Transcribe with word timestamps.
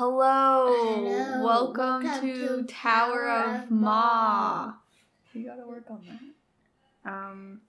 Hello. 0.00 0.72
Hello. 0.78 1.44
Welcome, 1.44 2.04
Welcome 2.04 2.20
to, 2.22 2.56
to 2.56 2.62
Tower, 2.64 3.26
Tower 3.26 3.28
of 3.28 3.64
of 3.64 3.70
Ma. 3.70 3.92
Ma. 3.92 4.72
You 5.34 5.44
gotta 5.44 5.66
work 5.68 5.84
on 5.90 6.02
that. 7.04 7.12
Um, 7.12 7.60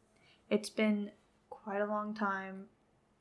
it's 0.50 0.70
been 0.70 1.12
quite 1.50 1.82
a 1.82 1.86
long 1.86 2.14
time 2.14 2.68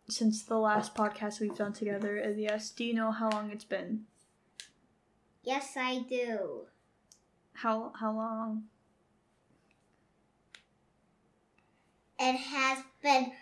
since 0.08 0.44
the 0.44 0.58
last 0.58 0.94
podcast 0.94 1.40
we've 1.40 1.56
done 1.56 1.72
together. 1.72 2.22
Yes, 2.38 2.70
do 2.70 2.84
you 2.84 2.94
know 2.94 3.10
how 3.10 3.30
long 3.30 3.50
it's 3.50 3.64
been? 3.64 4.02
Yes, 5.42 5.72
I 5.76 6.04
do. 6.08 6.66
How 7.54 7.92
how 7.98 8.12
long? 8.12 8.66
It 12.16 12.36
has 12.36 12.84
been 13.02 13.32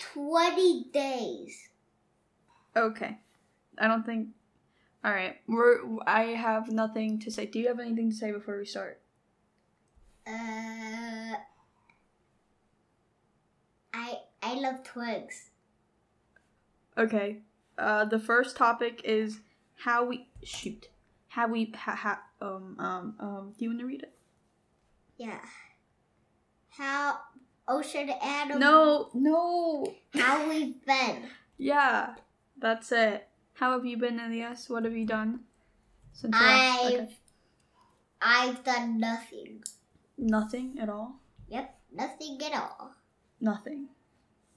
20 0.00 0.86
days. 0.92 1.68
Okay. 2.76 3.18
I 3.78 3.86
don't 3.86 4.04
think. 4.04 4.26
All 5.04 5.12
right. 5.12 5.36
We're. 5.48 5.80
I 6.06 6.22
have 6.22 6.70
nothing 6.70 7.18
to 7.20 7.30
say. 7.30 7.46
Do 7.46 7.58
you 7.58 7.68
have 7.68 7.80
anything 7.80 8.10
to 8.10 8.16
say 8.16 8.30
before 8.30 8.58
we 8.58 8.66
start? 8.66 9.00
Uh, 10.26 11.34
I 13.92 14.18
I 14.42 14.54
love 14.54 14.84
twigs. 14.84 15.50
Okay. 16.96 17.38
Uh, 17.76 18.04
the 18.04 18.18
first 18.18 18.56
topic 18.56 19.00
is 19.04 19.40
how 19.74 20.04
we 20.04 20.28
shoot. 20.44 20.88
How 21.28 21.48
we 21.48 21.72
ha, 21.74 21.96
ha, 21.96 22.22
um 22.40 22.76
um 22.78 23.14
um. 23.18 23.54
Do 23.58 23.64
you 23.64 23.70
want 23.70 23.80
to 23.80 23.86
read 23.86 24.02
it? 24.02 24.14
Yeah. 25.16 25.40
How 26.70 27.18
ocean 27.66 28.10
animals. 28.10 28.60
No, 28.60 29.10
no. 29.14 29.94
How 30.14 30.48
we've 30.48 30.84
been. 30.84 31.24
Yeah, 31.58 32.14
that's 32.58 32.92
it. 32.92 33.28
How 33.54 33.72
have 33.72 33.84
you 33.84 33.96
been, 33.96 34.18
Elias? 34.18 34.68
What 34.68 34.84
have 34.84 34.96
you 34.96 35.06
done 35.06 35.40
since 36.12 36.36
the? 36.36 36.44
I've 36.44 36.92
Okay. 36.92 37.16
I've 38.20 38.64
done 38.64 38.98
nothing. 38.98 39.64
Nothing 40.16 40.78
at 40.80 40.88
all. 40.88 41.20
Yep, 41.48 41.74
nothing 41.92 42.38
at 42.42 42.54
all. 42.54 42.94
Nothing. 43.40 43.88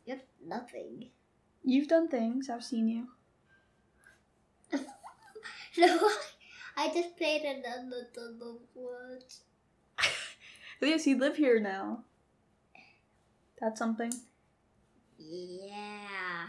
Yep, 0.05 0.28
nothing. 0.45 1.09
You've 1.64 1.88
done 1.88 2.08
things. 2.08 2.50
I've 2.50 2.64
seen 2.64 2.88
you. 2.88 3.08
No, 5.77 6.09
I 6.77 6.88
just 6.94 7.17
played 7.17 7.42
another 7.42 8.08
double 8.14 8.61
words. 8.73 9.42
Elias, 10.81 11.05
you 11.05 11.17
live 11.17 11.36
here 11.36 11.59
now. 11.59 12.05
That's 13.59 13.77
something. 13.77 14.14
Yeah. 15.17 16.48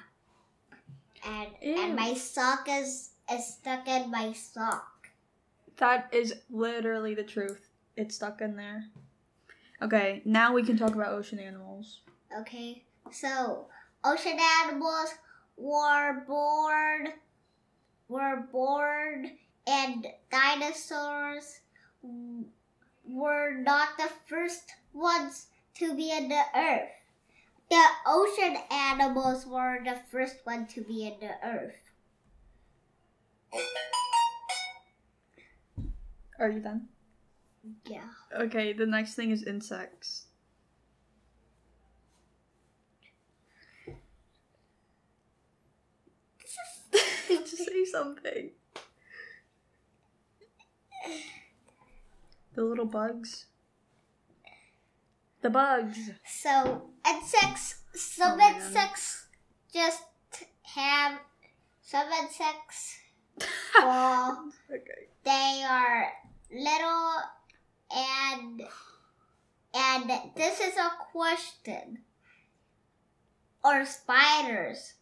And 1.27 1.49
Ew. 1.61 1.79
and 1.79 1.97
my 1.97 2.15
sock 2.15 2.67
is 2.69 3.11
is 3.33 3.47
stuck 3.55 3.89
in 3.89 4.11
my 4.11 4.33
sock. 4.33 5.09
That 5.79 6.09
is 6.13 6.35
literally 6.51 7.15
the 7.15 7.25
truth. 7.25 7.69
It's 7.97 8.15
stuck 8.15 8.41
in 8.41 8.57
there. 8.57 8.85
Okay, 9.83 10.23
now 10.25 10.55
we 10.55 10.63
can 10.63 10.77
talk 10.77 10.95
about 10.95 11.13
ocean 11.13 11.39
animals. 11.39 12.01
Okay. 12.41 12.85
So 13.11 13.67
ocean 14.05 14.39
animals 14.65 15.15
were 15.57 16.25
born 16.27 17.13
were 18.09 18.47
born 18.53 19.33
and 19.67 20.07
dinosaurs 20.31 21.61
were 23.05 23.55
not 23.59 23.89
the 23.99 24.11
first 24.27 24.73
ones 24.93 25.47
to 25.75 25.95
be 25.95 26.11
in 26.11 26.29
the 26.29 26.43
earth. 26.55 26.91
The 27.69 27.85
ocean 28.07 28.57
animals 28.71 29.47
were 29.47 29.81
the 29.85 29.97
first 30.11 30.37
one 30.45 30.67
to 30.69 30.83
be 30.83 31.07
in 31.07 31.15
the 31.21 31.35
earth. 31.45 31.75
Are 36.39 36.51
you 36.51 36.61
done? 36.61 36.89
Yeah. 37.87 38.09
Okay, 38.39 38.73
the 38.73 38.87
next 38.87 39.15
thing 39.15 39.31
is 39.31 39.43
insects. 39.43 40.27
Just 47.29 47.65
say 47.65 47.85
something. 47.85 48.51
The 52.55 52.65
little 52.65 52.87
bugs. 52.87 53.47
The 55.43 55.51
bugs. 55.51 56.11
So 56.25 56.91
insects, 57.09 57.77
some 57.95 58.41
Oh 58.41 58.55
insects 58.55 59.27
just 59.73 60.03
have 60.63 61.19
some 61.83 62.09
insects. 62.23 62.99
well, 63.79 64.51
okay. 64.71 65.09
they 65.25 65.65
are 65.69 66.13
little, 66.51 67.13
and 67.95 68.63
and 69.75 70.11
this 70.35 70.61
is 70.61 70.77
a 70.77 70.91
question. 71.13 71.99
Are 73.63 73.85
spiders 73.85 74.95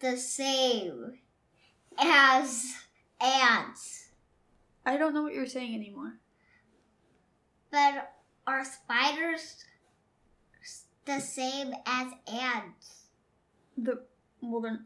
the 0.00 0.16
same 0.16 1.18
as 1.98 2.74
ants? 3.20 4.08
I 4.84 4.96
don't 4.96 5.14
know 5.14 5.22
what 5.22 5.34
you're 5.34 5.46
saying 5.46 5.74
anymore. 5.74 6.14
But 7.70 8.12
are 8.46 8.64
spiders 8.64 9.64
the 11.06 11.20
same 11.20 11.74
as 11.86 12.12
ants? 12.30 13.06
The 13.78 14.02
well, 14.40 14.60
they're 14.60 14.80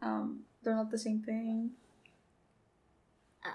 um, 0.00 0.40
they're 0.62 0.76
not 0.76 0.90
the 0.90 0.98
same 0.98 1.22
thing. 1.22 1.70
Uh, 3.44 3.50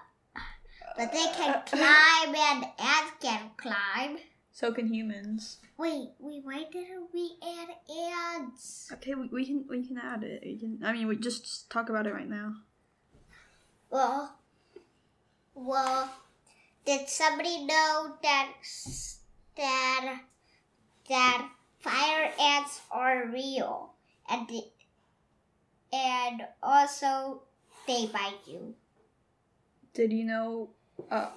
but 0.97 1.11
they 1.11 1.25
can 1.35 1.53
uh, 1.53 1.57
uh, 1.57 1.61
climb 1.61 2.35
and 2.35 2.65
ants 2.79 3.13
can 3.21 3.51
climb. 3.57 4.17
So 4.51 4.71
can 4.71 4.87
humans. 4.87 5.57
Wait, 5.77 6.09
wait, 6.19 6.43
why 6.43 6.65
didn't 6.71 7.09
we 7.13 7.31
add 7.41 7.69
ants? 8.39 8.89
Okay, 8.93 9.15
we, 9.15 9.27
we 9.27 9.45
can 9.45 9.65
we 9.67 9.85
can 9.85 9.97
add 9.97 10.23
it. 10.23 10.43
We 10.45 10.57
can, 10.57 10.79
I 10.83 10.93
mean, 10.93 11.07
we 11.07 11.15
just 11.15 11.69
talk 11.71 11.89
about 11.89 12.05
it 12.05 12.13
right 12.13 12.29
now. 12.29 12.53
Well, 13.89 14.37
well, 15.55 16.09
did 16.85 17.09
somebody 17.09 17.65
know 17.65 18.15
that 18.21 18.51
that 19.57 20.19
that 21.09 21.49
fire 21.83 22.31
ants 22.39 22.81
are 22.89 23.27
real 23.27 23.91
and 24.29 24.47
the, 24.47 24.63
and 25.91 26.43
also 26.63 27.43
they 27.85 28.07
bite 28.07 28.39
you? 28.47 28.73
Did 29.93 30.11
you 30.11 30.23
know? 30.23 30.69
Uh, 31.11 31.29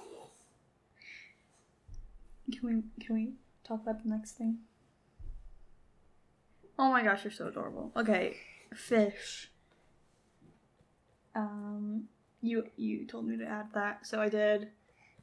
can 2.51 2.61
we 2.63 3.05
can 3.05 3.15
we 3.15 3.33
talk 3.63 3.81
about 3.81 4.03
the 4.03 4.09
next 4.09 4.31
thing? 4.31 4.59
Oh 6.79 6.91
my 6.91 7.03
gosh, 7.03 7.23
you're 7.23 7.31
so 7.31 7.47
adorable. 7.47 7.91
Okay, 7.95 8.37
fish. 8.73 9.51
Um, 11.35 12.05
you 12.41 12.63
you 12.77 13.05
told 13.05 13.27
me 13.27 13.37
to 13.37 13.45
add 13.45 13.67
that, 13.73 14.07
so 14.07 14.21
I 14.21 14.29
did. 14.29 14.69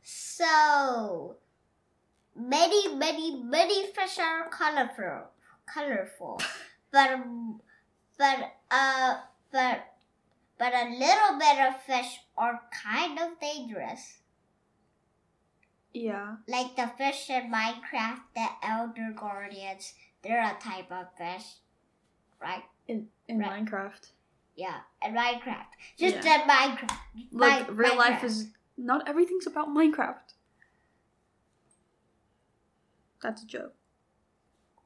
So 0.02 1.36
many, 2.36 2.94
many, 2.94 3.42
many 3.42 3.86
fish 3.86 4.18
are 4.18 4.48
colorful, 4.48 5.30
colorful, 5.66 6.40
but 6.90 7.18
but 8.18 8.52
uh 8.70 9.16
but 9.52 9.86
but 10.58 10.72
a 10.74 10.88
little 10.90 11.38
bit 11.38 11.58
of 11.66 11.80
fish 11.82 12.20
are 12.36 12.60
kind 12.82 13.18
of 13.18 13.38
dangerous. 13.40 14.18
Yeah. 15.92 16.36
Like 16.48 16.74
the 16.76 16.90
fish 16.98 17.30
in 17.30 17.52
Minecraft, 17.52 18.20
the 18.34 18.46
Elder 18.62 19.12
Guardians, 19.16 19.94
they're 20.22 20.42
a 20.42 20.56
type 20.60 20.90
of 20.90 21.06
fish, 21.16 21.44
right? 22.40 22.64
In 22.88 23.08
in 23.28 23.38
Right. 23.38 23.64
Minecraft. 23.64 24.10
Yeah, 24.56 24.80
in 25.04 25.14
Minecraft, 25.14 25.70
just 25.98 26.24
Yeah. 26.24 26.42
in 26.42 26.48
Minecraft. 26.48 26.98
Like 27.32 27.66
real 27.70 27.96
life 27.96 28.22
is 28.24 28.50
not 28.76 29.08
everything's 29.08 29.46
about 29.46 29.68
Minecraft. 29.68 30.33
That's 33.24 33.42
a 33.42 33.46
joke. 33.46 33.72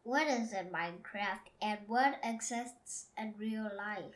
What 0.05 0.29
is 0.29 0.53
in 0.53 0.69
Minecraft 0.69 1.51
and 1.61 1.81
what 1.89 2.21
exists 2.23 3.07
in 3.19 3.35
real 3.37 3.69
life? 3.77 4.15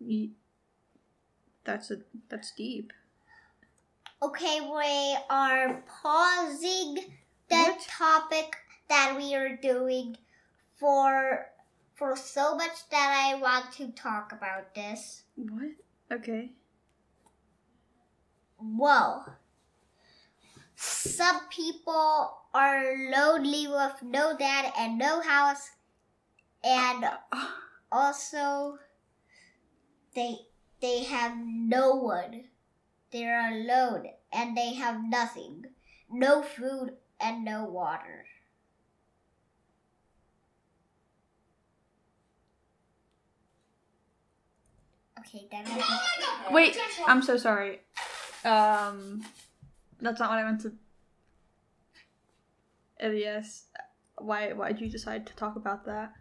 Ye- 0.00 0.32
That's 1.64 1.92
a 1.92 1.98
that's 2.28 2.50
deep. 2.50 2.92
Okay, 4.20 4.60
we 4.60 5.16
are 5.30 5.84
pausing 6.02 6.96
the 7.48 7.56
What? 7.56 7.80
topic 7.88 8.56
that 8.88 9.14
we 9.16 9.36
are 9.36 9.56
doing 9.56 10.16
for 10.74 11.46
for 11.94 12.16
so 12.16 12.56
much 12.56 12.88
that 12.90 13.30
I 13.32 13.36
want 13.40 13.70
to 13.74 13.92
talk 13.92 14.32
about 14.32 14.74
this. 14.74 15.22
What? 15.36 15.70
Okay. 16.10 16.50
Well, 18.58 19.36
some 20.82 21.40
people 21.48 22.38
are 22.52 22.96
lonely 23.10 23.68
with 23.68 24.02
no 24.02 24.36
dad 24.36 24.72
and 24.76 24.98
no 24.98 25.20
house, 25.20 25.70
and 26.64 27.04
also 27.92 28.78
they 30.14 30.36
they 30.80 31.04
have 31.04 31.36
no 31.38 31.94
one. 31.94 32.44
They're 33.12 33.52
alone 33.52 34.06
and 34.32 34.56
they 34.56 34.74
have 34.74 35.04
nothing. 35.04 35.66
No 36.10 36.42
food 36.42 36.96
and 37.20 37.44
no 37.44 37.64
water. 37.64 38.24
Okay, 45.20 45.46
Wait, 46.50 46.76
I'm 47.06 47.22
so 47.22 47.36
sorry. 47.36 47.80
Um, 48.44 49.24
that's 50.02 50.20
not 50.20 50.30
what 50.30 50.38
I 50.38 50.44
meant 50.44 50.60
to. 50.62 50.72
Elias, 53.00 53.64
why 54.18 54.52
why 54.52 54.72
did 54.72 54.80
you 54.80 54.90
decide 54.90 55.26
to 55.26 55.34
talk 55.34 55.56
about 55.56 55.84
that? 55.86 56.12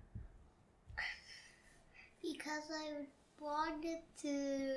because 2.22 2.64
I 2.72 3.06
wanted 3.40 4.00
to. 4.22 4.76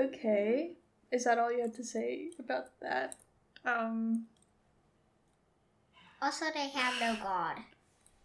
Okay, 0.00 0.72
is 1.10 1.24
that 1.24 1.38
all 1.38 1.52
you 1.52 1.60
had 1.62 1.74
to 1.74 1.84
say 1.84 2.30
about 2.38 2.66
that? 2.80 3.16
Um, 3.64 4.26
Also, 6.22 6.46
they 6.54 6.68
have 6.70 6.94
no 7.00 7.16
God. 7.22 7.56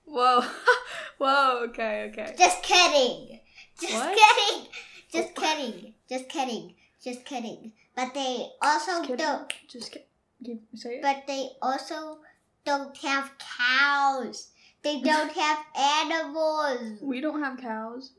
whoa, 0.06 0.42
whoa. 1.18 1.66
Okay, 1.70 2.10
okay. 2.12 2.36
Just 2.38 2.62
kidding. 2.64 3.40
Just 3.80 3.94
What? 3.94 4.18
kidding. 4.18 4.68
Just 5.12 5.36
kidding. 5.36 5.94
Just 6.10 6.30
kidding. 6.30 6.76
Just 7.04 7.26
kidding. 7.26 7.74
But 7.96 8.14
they 8.14 8.48
also 8.62 9.04
Just 9.04 9.18
don't. 9.20 9.54
Just 9.68 9.92
ki- 9.92 10.06
keep 10.44 10.62
say 10.76 10.96
it. 10.96 11.02
But 11.02 11.24
they 11.28 11.50
also 11.62 12.20
don't 12.66 12.96
have 12.98 13.32
cows. 13.38 14.50
They 14.84 15.02
don't 15.04 15.32
have 15.32 15.58
animals. 15.78 17.00
we 17.02 17.22
don't 17.22 17.42
have 17.42 17.60
cows. 17.60 18.12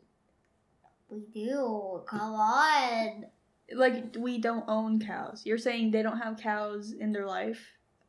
We 1.09 1.21
do. 1.33 2.03
Come 2.07 2.35
on. 2.35 3.27
Like 3.75 4.15
we 4.19 4.39
don't 4.39 4.65
own 4.69 5.01
cows. 5.01 5.43
You're 5.45 5.59
saying 5.59 5.91
they 5.91 6.03
don't 6.03 6.19
have 6.19 6.37
cows 6.37 6.93
in 6.93 7.13
their 7.13 7.27
life? 7.27 7.61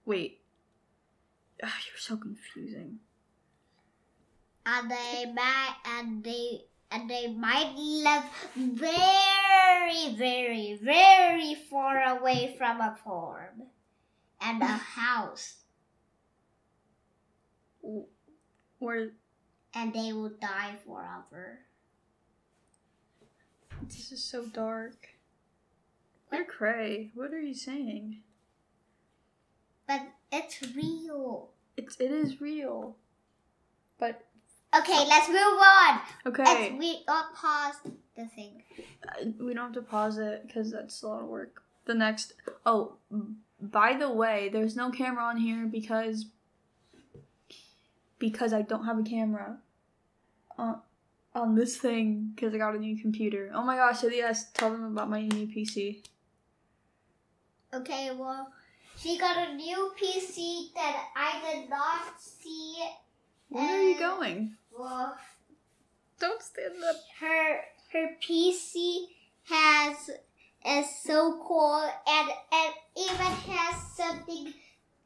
Wait. 0.05 0.41
Ah, 1.63 1.77
you're 1.87 1.97
so 1.97 2.17
confusing. 2.17 2.99
And 4.65 4.91
they 4.91 5.31
might. 5.33 5.75
And 5.85 6.23
they. 6.23 6.65
And 6.91 7.09
they 7.09 7.27
might 7.27 7.73
live 7.75 8.23
very, 8.55 10.15
very, 10.15 10.79
very 10.81 11.55
far 11.55 12.01
away 12.17 12.55
from 12.57 12.79
a 12.79 12.97
farm 13.03 13.63
and 14.39 14.61
a 14.61 14.65
house. 14.97 15.55
Where 18.79 19.09
And 19.73 19.93
they 19.93 20.13
will 20.13 20.29
die 20.41 20.75
forever. 20.85 21.59
this 23.83 24.11
is 24.11 24.23
so 24.23 24.45
dark. 24.45 25.09
You're 26.31 26.45
cray. 26.45 27.11
What 27.13 27.33
are 27.33 27.41
you 27.41 27.53
saying? 27.53 28.21
But 29.87 30.01
it's 30.31 30.59
real. 30.75 31.51
It's 31.77 31.95
it 31.99 32.11
is 32.11 32.41
real. 32.41 32.97
But 33.99 34.25
Okay, 34.79 35.05
let's 35.07 35.29
move 35.29 35.37
on. 35.37 35.99
okay, 36.25 36.43
Let's 36.43 36.79
we 36.79 37.03
uh, 37.07 37.23
pause 37.33 37.75
the 38.15 38.25
thing. 38.27 38.63
uh, 39.07 39.25
we 39.39 39.53
don't 39.53 39.65
have 39.65 39.73
to 39.73 39.81
pause 39.81 40.17
it 40.17 40.47
because 40.47 40.71
that's 40.71 41.01
a 41.03 41.07
lot 41.07 41.21
of 41.21 41.27
work. 41.27 41.61
The 41.85 41.93
next. 41.93 42.33
Oh, 42.65 42.93
by 43.61 43.93
the 43.93 44.09
way, 44.11 44.49
there's 44.51 44.75
no 44.75 44.91
camera 44.91 45.23
on 45.23 45.37
here 45.37 45.65
because 45.65 46.25
because 48.19 48.53
I 48.53 48.63
don't 48.63 48.85
have 48.85 48.99
a 48.99 49.03
camera 49.03 49.57
on 50.57 50.79
on 51.33 51.55
this 51.55 51.77
thing 51.77 52.31
because 52.35 52.53
I 52.53 52.57
got 52.57 52.75
a 52.75 52.79
new 52.79 52.97
computer. 52.97 53.51
Oh 53.53 53.63
my 53.63 53.75
gosh! 53.75 53.99
So 53.99 54.07
yes, 54.07 54.51
tell 54.51 54.71
them 54.71 54.83
about 54.83 55.09
my 55.09 55.21
new 55.21 55.47
PC. 55.47 56.03
Okay, 57.73 58.11
well, 58.17 58.51
she 58.97 59.17
got 59.17 59.49
a 59.49 59.53
new 59.53 59.91
PC 60.01 60.73
that 60.73 61.07
I 61.15 61.41
did 61.53 61.69
not 61.69 62.19
see. 62.19 62.75
Where 63.49 63.79
are 63.79 63.83
you 63.83 63.99
going? 63.99 64.55
Well, 64.77 65.17
Don't 66.19 66.41
stand 66.41 66.83
up. 66.83 66.95
her 67.19 67.61
her 67.93 68.09
PC 68.21 69.05
has 69.43 70.09
is 70.65 70.85
so 71.03 71.39
cool 71.47 71.89
and 72.07 72.29
and 72.51 72.73
even 72.97 73.25
has 73.25 73.75
something 73.95 74.53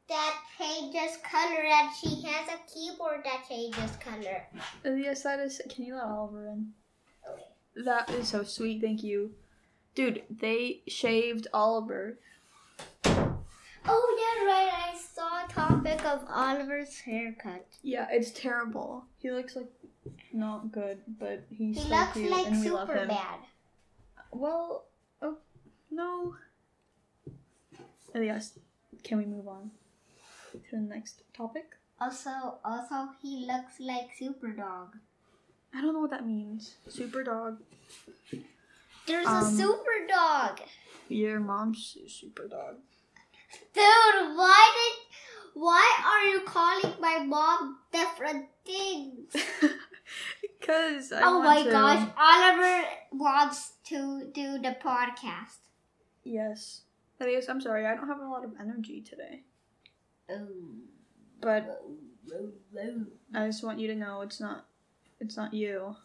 that 0.08 0.36
changes 0.58 1.18
color 1.22 1.62
and 1.62 1.88
she 2.00 2.22
has 2.22 2.48
a 2.48 2.58
keyboard 2.72 3.22
that 3.24 3.44
changes 3.48 3.96
color. 3.96 4.42
Uh, 4.84 4.94
Yes, 4.94 5.22
that 5.22 5.38
is. 5.40 5.60
Can 5.68 5.84
you 5.84 5.94
let 5.94 6.04
Oliver 6.04 6.46
in? 6.48 6.72
Okay. 7.30 7.42
That 7.84 8.10
is 8.10 8.28
so 8.28 8.42
sweet. 8.42 8.80
Thank 8.80 9.02
you, 9.04 9.32
dude. 9.94 10.22
They 10.28 10.82
shaved 10.88 11.46
Oliver. 11.52 12.18
Oh 13.92 14.16
yeah, 14.22 14.46
right. 14.46 14.92
I 14.92 14.96
saw 14.96 15.44
a 15.44 15.48
topic 15.48 16.04
of 16.06 16.24
Oliver's 16.30 16.98
haircut. 17.00 17.66
Yeah, 17.82 18.06
it's 18.10 18.30
terrible. 18.30 19.04
He 19.18 19.30
looks 19.30 19.56
like 19.56 19.70
not 20.32 20.70
good, 20.70 20.98
but 21.18 21.42
he's 21.50 21.76
He 21.76 21.82
so 21.82 21.88
looks 21.88 22.12
cute 22.12 22.30
like 22.30 22.46
and 22.46 22.60
we 22.64 22.70
love 22.70 22.88
him. 22.88 22.96
Superman. 22.98 23.38
Well, 24.32 24.84
oh 25.22 25.38
no. 25.90 26.36
Oh, 28.14 28.20
yes. 28.20 28.58
Can 29.04 29.18
we 29.18 29.24
move 29.26 29.48
on 29.48 29.70
to 30.52 30.70
the 30.76 30.78
next 30.78 31.22
topic? 31.36 31.76
Also, 32.00 32.30
also 32.64 33.08
he 33.22 33.46
looks 33.46 33.78
like 33.80 34.10
Superdog. 34.20 34.88
I 35.74 35.80
don't 35.80 35.94
know 35.94 36.00
what 36.00 36.10
that 36.10 36.26
means. 36.26 36.74
Super 36.88 37.22
dog. 37.24 37.58
There's 39.06 39.26
Um, 39.26 39.44
a 39.44 39.46
Superdog. 39.50 40.60
Your 41.08 41.40
mom's 41.40 41.96
super 42.08 42.46
dog. 42.48 42.76
Dude, 43.74 44.36
why 44.36 44.72
did 44.76 45.60
why 45.60 46.02
are 46.04 46.28
you 46.30 46.40
calling 46.46 46.94
my 47.00 47.18
mom 47.24 47.78
different 47.92 48.46
things? 48.64 49.34
Because 50.42 51.12
I 51.12 51.20
oh 51.22 51.40
my 51.40 51.62
to. 51.62 51.70
gosh, 51.70 52.08
Oliver 52.18 52.84
wants 53.12 53.72
to 53.84 54.30
do 54.34 54.58
the 54.58 54.76
podcast. 54.82 55.58
Yes. 56.24 56.82
Elias, 57.20 57.48
I'm 57.48 57.60
sorry. 57.60 57.86
I 57.86 57.94
don't 57.94 58.08
have 58.08 58.20
a 58.20 58.28
lot 58.28 58.44
of 58.44 58.52
energy 58.60 59.00
today. 59.00 59.42
Oh. 60.30 60.46
But 61.40 61.80
oh, 61.82 61.96
oh, 62.34 62.50
oh. 62.78 63.06
I 63.34 63.46
just 63.46 63.64
want 63.64 63.78
you 63.78 63.88
to 63.88 63.94
know 63.94 64.20
it's 64.22 64.40
not 64.40 64.66
it's 65.20 65.36
not 65.36 65.54
you. 65.54 65.96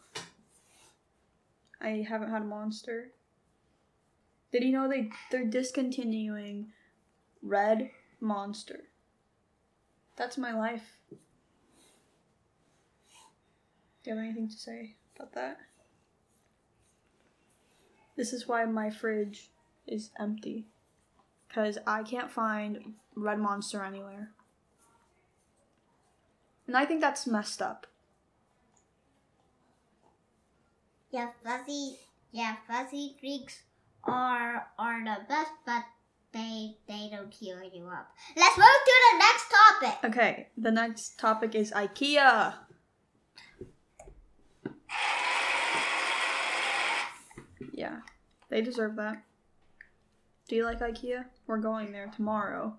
I 1.80 2.04
haven't 2.08 2.30
had 2.30 2.42
a 2.42 2.46
monster. 2.46 3.10
Did 4.52 4.64
you 4.64 4.72
know 4.72 4.88
they 4.88 5.10
they're 5.30 5.44
discontinuing 5.44 6.68
Red 7.46 7.90
Monster? 8.20 8.84
That's 10.16 10.38
my 10.38 10.52
life. 10.52 10.98
Do 11.10 11.16
you 14.04 14.16
have 14.16 14.24
anything 14.24 14.48
to 14.48 14.56
say 14.56 14.94
about 15.14 15.34
that? 15.34 15.58
This 18.16 18.32
is 18.32 18.48
why 18.48 18.64
my 18.64 18.90
fridge 18.90 19.50
is 19.86 20.10
empty. 20.18 20.64
Cause 21.52 21.78
I 21.86 22.02
can't 22.02 22.30
find 22.30 22.94
Red 23.14 23.38
Monster 23.38 23.84
anywhere. 23.84 24.30
And 26.66 26.76
I 26.76 26.84
think 26.84 27.00
that's 27.00 27.26
messed 27.26 27.62
up. 27.62 27.86
Yeah, 31.10 31.30
fuzzy 31.44 31.98
yeah, 32.32 32.56
fuzzy 32.68 33.16
freaks 33.18 33.62
are 34.04 34.66
are 34.78 35.02
the 35.02 35.16
best, 35.28 35.52
but 35.64 35.84
they 36.36 36.76
they 36.86 37.08
don't 37.10 37.32
heal 37.32 37.62
you 37.62 37.86
up. 37.86 38.14
Let's 38.36 38.58
move 38.58 38.66
to 38.66 38.92
the 39.10 39.18
next 39.18 39.50
topic. 39.50 40.10
Okay, 40.10 40.48
the 40.58 40.70
next 40.70 41.18
topic 41.18 41.54
is 41.54 41.72
IKEA. 41.72 42.54
Yeah, 47.72 48.00
they 48.50 48.60
deserve 48.60 48.96
that. 48.96 49.22
Do 50.48 50.56
you 50.56 50.64
like 50.64 50.80
IKEA? 50.80 51.24
We're 51.46 51.58
going 51.58 51.92
there 51.92 52.10
tomorrow. 52.14 52.76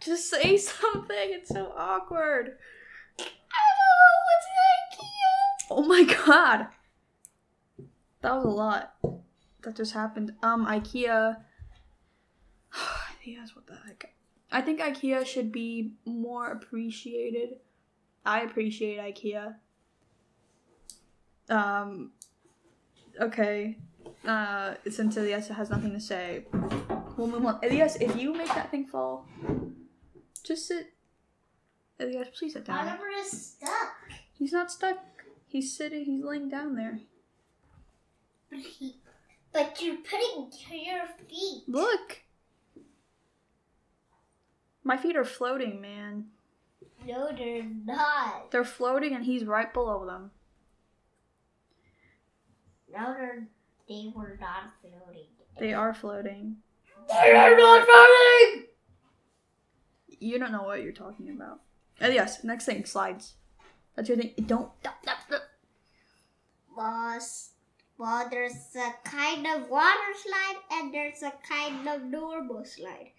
Just 0.00 0.30
say 0.30 0.56
something. 0.58 1.16
It's 1.16 1.48
so 1.48 1.72
awkward. 1.76 2.56
I 3.18 3.62
don't 3.74 3.90
know 3.90 4.14
what's 4.28 4.46
IKEA. 4.94 5.66
Oh 5.70 5.82
my 5.86 6.04
god. 6.26 6.68
That 8.24 8.36
was 8.36 8.44
a 8.46 8.48
lot. 8.48 8.94
That 9.64 9.76
just 9.76 9.92
happened. 9.92 10.32
Um, 10.42 10.64
IKEA. 10.64 11.36
yes, 13.22 13.54
what 13.54 13.66
the 13.66 13.76
heck? 13.86 14.14
I 14.50 14.62
think 14.62 14.80
IKEA 14.80 15.26
should 15.26 15.52
be 15.52 15.92
more 16.06 16.50
appreciated. 16.50 17.58
I 18.24 18.40
appreciate 18.40 18.98
IKEA. 18.98 19.56
Um, 21.50 22.12
okay. 23.20 23.76
Uh, 24.26 24.76
since 24.88 25.18
Elias 25.18 25.48
has 25.48 25.68
nothing 25.68 25.92
to 25.92 26.00
say, 26.00 26.46
we'll 27.18 27.28
move 27.28 27.44
on. 27.44 27.60
Elias, 27.62 27.96
if 27.96 28.16
you 28.16 28.32
make 28.32 28.48
that 28.48 28.70
thing 28.70 28.86
fall, 28.86 29.26
just 30.42 30.66
sit. 30.66 30.94
Elias, 32.00 32.28
please 32.38 32.54
sit 32.54 32.64
down. 32.64 32.88
Oliver 32.88 33.10
is 33.20 33.48
stuck. 33.48 33.96
He's 34.32 34.54
not 34.54 34.72
stuck. 34.72 34.96
He's 35.46 35.76
sitting. 35.76 36.06
He's 36.06 36.24
laying 36.24 36.48
down 36.48 36.74
there. 36.74 37.00
But 39.52 39.80
you're 39.80 39.96
putting 39.96 40.50
your 40.70 41.06
feet. 41.28 41.62
Look. 41.68 42.22
My 44.82 44.96
feet 44.96 45.16
are 45.16 45.24
floating, 45.24 45.80
man. 45.80 46.26
No, 47.06 47.30
they're 47.36 47.62
not. 47.84 48.50
They're 48.50 48.64
floating, 48.64 49.14
and 49.14 49.24
he's 49.24 49.44
right 49.44 49.72
below 49.72 50.04
them. 50.06 50.30
No, 52.92 53.14
they're 53.14 53.46
they 53.88 54.10
were 54.14 54.38
not 54.40 54.72
floating. 54.80 55.26
They 55.58 55.74
are 55.74 55.94
floating. 55.94 56.56
They 57.08 57.32
are 57.32 57.56
not 57.56 57.84
floating. 57.84 58.66
You 60.18 60.38
don't 60.38 60.52
know 60.52 60.62
what 60.62 60.82
you're 60.82 60.92
talking 60.92 61.28
about. 61.30 61.60
Uh, 62.00 62.08
yes, 62.08 62.42
next 62.44 62.64
thing, 62.64 62.84
slides. 62.84 63.34
That's 63.94 64.08
your 64.08 64.16
thing. 64.18 64.32
Don't. 64.46 64.70
Was 66.76 67.50
well, 67.96 68.28
there's 68.30 68.74
a 68.76 69.08
kind 69.08 69.46
of 69.46 69.68
water 69.70 70.12
slide 70.16 70.56
and 70.72 70.92
there's 70.92 71.22
a 71.22 71.32
kind 71.48 71.88
of 71.88 72.02
normal 72.02 72.64
slide. 72.64 73.12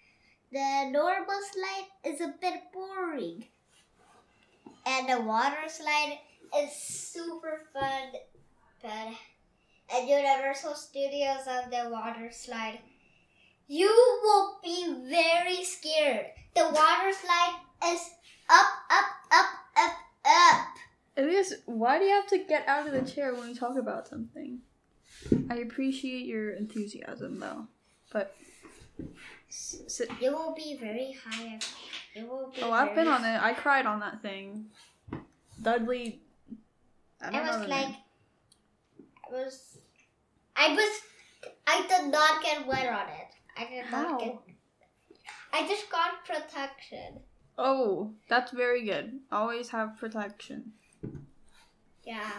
The 0.52 0.90
normal 0.90 1.40
slide 1.52 1.86
is 2.04 2.20
a 2.20 2.34
bit 2.40 2.72
boring, 2.72 3.46
and 4.86 5.08
the 5.08 5.20
water 5.20 5.68
slide 5.68 6.18
is 6.56 6.72
super 6.72 7.62
fun. 7.72 8.12
But 8.80 9.14
at 9.92 10.06
Universal 10.06 10.74
Studios 10.74 11.48
of 11.48 11.70
the 11.70 11.90
water 11.90 12.30
slide, 12.30 12.78
you 13.66 13.88
will 14.22 14.58
be 14.62 15.10
very 15.10 15.64
scared. 15.64 16.26
The 16.54 16.64
water 16.64 17.12
slide 17.12 17.58
is 17.86 18.10
up, 18.48 18.66
up, 18.88 19.06
up, 19.32 19.46
up, 19.76 19.92
up. 20.24 20.66
Elias, 21.16 21.54
why 21.64 21.98
do 21.98 22.04
you 22.04 22.14
have 22.14 22.26
to 22.28 22.38
get 22.38 22.66
out 22.68 22.86
of 22.86 22.92
the 22.92 23.10
chair 23.10 23.34
when 23.34 23.48
we 23.48 23.54
talk 23.54 23.76
about 23.78 24.06
something? 24.08 24.58
I 25.50 25.56
appreciate 25.56 26.26
your 26.26 26.50
enthusiasm, 26.50 27.40
though, 27.40 27.66
but 28.12 28.34
sit. 29.48 30.10
You 30.20 30.32
will 30.32 30.54
be 30.54 30.76
very 30.78 31.16
high. 31.24 31.54
up. 31.56 31.62
You 32.14 32.26
will 32.26 32.52
be 32.54 32.60
Oh, 32.62 32.70
I've 32.72 32.94
been 32.94 33.08
on 33.08 33.24
it. 33.24 33.40
I 33.42 33.54
cried 33.54 33.86
on 33.86 34.00
that 34.00 34.20
thing. 34.20 34.66
Dudley. 35.62 36.20
I 37.22 37.28
It 37.28 37.32
know 37.32 37.58
was 37.60 37.68
like, 37.68 37.86
name. 37.88 37.96
it 38.98 39.32
was, 39.32 39.78
I 40.54 40.74
was, 40.74 41.50
I 41.66 41.86
did 41.88 42.12
not 42.12 42.42
get 42.42 42.66
wet 42.66 42.88
on 42.88 43.08
it. 43.08 43.28
I 43.56 43.70
did 43.70 43.84
How? 43.86 44.02
not 44.02 44.20
get. 44.20 44.36
I 45.54 45.66
just 45.66 45.90
got 45.90 46.26
protection. 46.26 47.20
Oh, 47.56 48.12
that's 48.28 48.50
very 48.52 48.84
good. 48.84 49.20
Always 49.32 49.70
have 49.70 49.96
protection. 49.98 50.72
Yeah, 52.06 52.30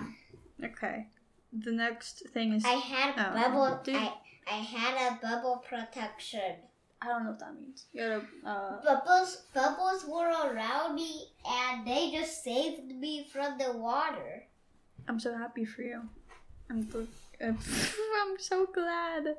Okay. 0.64 1.08
The 1.54 1.72
next 1.72 2.24
thing 2.34 2.54
is 2.54 2.64
I 2.66 2.70
had 2.94 3.14
Oh, 3.18 3.34
bubble. 3.34 3.82
dude. 3.84 3.96
I 3.96 4.14
I 4.50 4.56
had 4.76 4.96
a 5.12 5.20
bubble 5.22 5.58
protection. 5.68 6.56
I 7.02 7.08
don't 7.08 7.24
know 7.26 7.32
what 7.32 7.40
that 7.40 7.54
means. 7.60 7.86
You 7.94 8.02
gotta 8.02 8.22
uh 8.46 8.82
Bubbles, 8.84 9.44
bubbles 9.54 10.06
were 10.06 10.30
around 10.30 10.96
me, 10.96 11.28
and 11.46 11.86
they 11.86 12.12
just 12.12 12.44
saved 12.44 12.88
me 12.88 13.28
from 13.32 13.58
the 13.58 13.72
water. 13.74 14.46
I'm 15.08 15.20
so 15.20 15.38
happy 15.38 15.66
for 15.66 15.82
you. 15.84 16.02
I'm 16.70 16.90
so, 16.92 17.08
I'm 17.42 17.60
so 18.40 18.66
glad. 18.66 19.38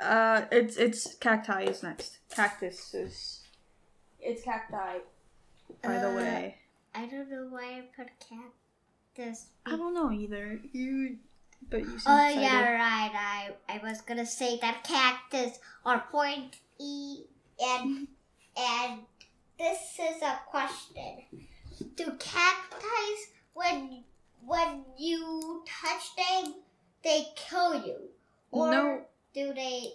Uh, 0.00 0.46
it's 0.50 0.76
it's 0.76 1.14
cacti 1.16 1.62
is 1.64 1.82
next. 1.82 2.18
Cactus 2.30 2.94
is. 2.94 3.40
It's 4.20 4.42
cacti. 4.42 4.98
By 5.82 5.98
the 5.98 6.10
Uh, 6.10 6.16
way, 6.16 6.56
I 6.94 7.06
don't 7.06 7.30
know 7.30 7.46
why 7.50 7.78
I 7.78 7.82
put 7.96 8.08
cactus. 9.14 9.46
I 9.66 9.76
don't 9.76 9.94
know 9.94 10.10
either. 10.10 10.60
You, 10.72 11.16
but 11.70 11.80
you 11.80 11.86
Oh 12.06 12.26
excited. 12.26 12.40
yeah, 12.42 12.72
right. 12.72 13.12
I 13.68 13.74
I 13.74 13.78
was 13.82 14.00
gonna 14.02 14.26
say 14.26 14.58
that 14.60 14.84
cactus 14.84 15.58
are 15.84 16.04
point 16.10 16.56
E 16.78 17.22
and 17.60 18.08
and 18.56 19.00
this 19.58 19.78
is 20.00 20.22
a 20.22 20.38
question. 20.46 21.22
Do 21.96 22.04
cacti 22.18 23.14
when 23.54 24.04
when 24.44 24.84
you 24.98 25.62
touch 25.66 26.16
them 26.16 26.54
they 27.02 27.26
kill 27.36 27.74
you? 27.86 27.96
Or 28.50 28.70
No. 28.70 29.00
do 29.34 29.52
they 29.54 29.88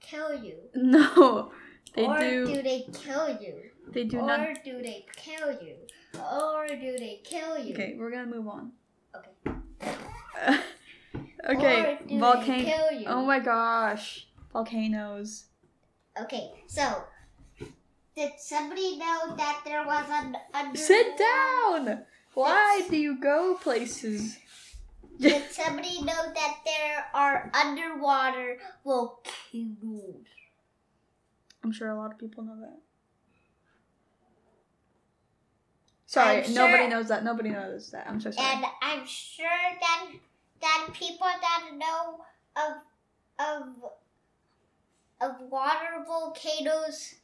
kill 0.00 0.34
you? 0.42 0.56
No, 0.74 1.50
they 1.94 2.02
do. 2.02 2.08
or 2.10 2.18
do. 2.20 2.62
they 2.62 2.86
kill 2.92 3.38
you? 3.40 3.54
They 3.92 4.04
do 4.04 4.18
or 4.18 4.26
not. 4.26 4.64
do 4.64 4.82
they 4.82 5.06
kill 5.16 5.52
you? 5.62 5.76
Or 6.18 6.66
do 6.68 6.96
they 6.98 7.20
kill 7.24 7.58
you? 7.58 7.74
Okay, 7.74 7.94
we're 7.98 8.10
gonna 8.10 8.26
move 8.26 8.48
on. 8.48 8.72
Okay. 9.14 9.58
okay, 11.48 11.82
Or 11.82 11.98
do 11.98 12.08
they 12.08 12.18
volcano. 12.18 13.04
Oh 13.06 13.24
my 13.24 13.38
gosh, 13.38 14.26
volcanoes. 14.52 15.46
Okay, 16.20 16.50
so 16.66 17.04
did 18.16 18.32
somebody 18.38 18.96
know 18.98 19.34
that 19.36 19.62
there 19.64 19.84
was 19.84 20.06
an 20.08 20.36
under? 20.52 20.78
Sit 20.78 21.18
down. 21.18 22.04
Why 22.34 22.86
do 22.88 22.96
you 22.96 23.20
go 23.20 23.58
places? 23.60 24.38
Did 25.20 25.50
somebody 25.50 26.02
know 26.02 26.32
that 26.34 26.56
there 26.64 27.06
are 27.14 27.50
underwater 27.54 28.58
volcanoes? 28.84 30.26
I'm 31.62 31.72
sure 31.72 31.90
a 31.90 31.96
lot 31.96 32.12
of 32.12 32.18
people 32.18 32.44
know 32.44 32.60
that. 32.60 32.78
Sorry, 36.14 36.44
I'm 36.44 36.54
nobody 36.54 36.78
sure- 36.84 36.90
knows 36.90 37.08
that. 37.08 37.24
Nobody 37.24 37.50
knows 37.50 37.90
that. 37.90 38.06
I'm 38.08 38.20
so 38.20 38.30
sorry. 38.30 38.48
And 38.54 38.64
I'm 38.82 39.06
sure 39.06 39.46
that 39.80 40.06
that 40.60 40.88
people 40.94 41.26
that 41.26 41.70
know 41.76 42.20
of 42.56 42.72
of 43.38 43.90
of 45.20 45.40
water 45.50 46.04
volcanoes, 46.06 47.14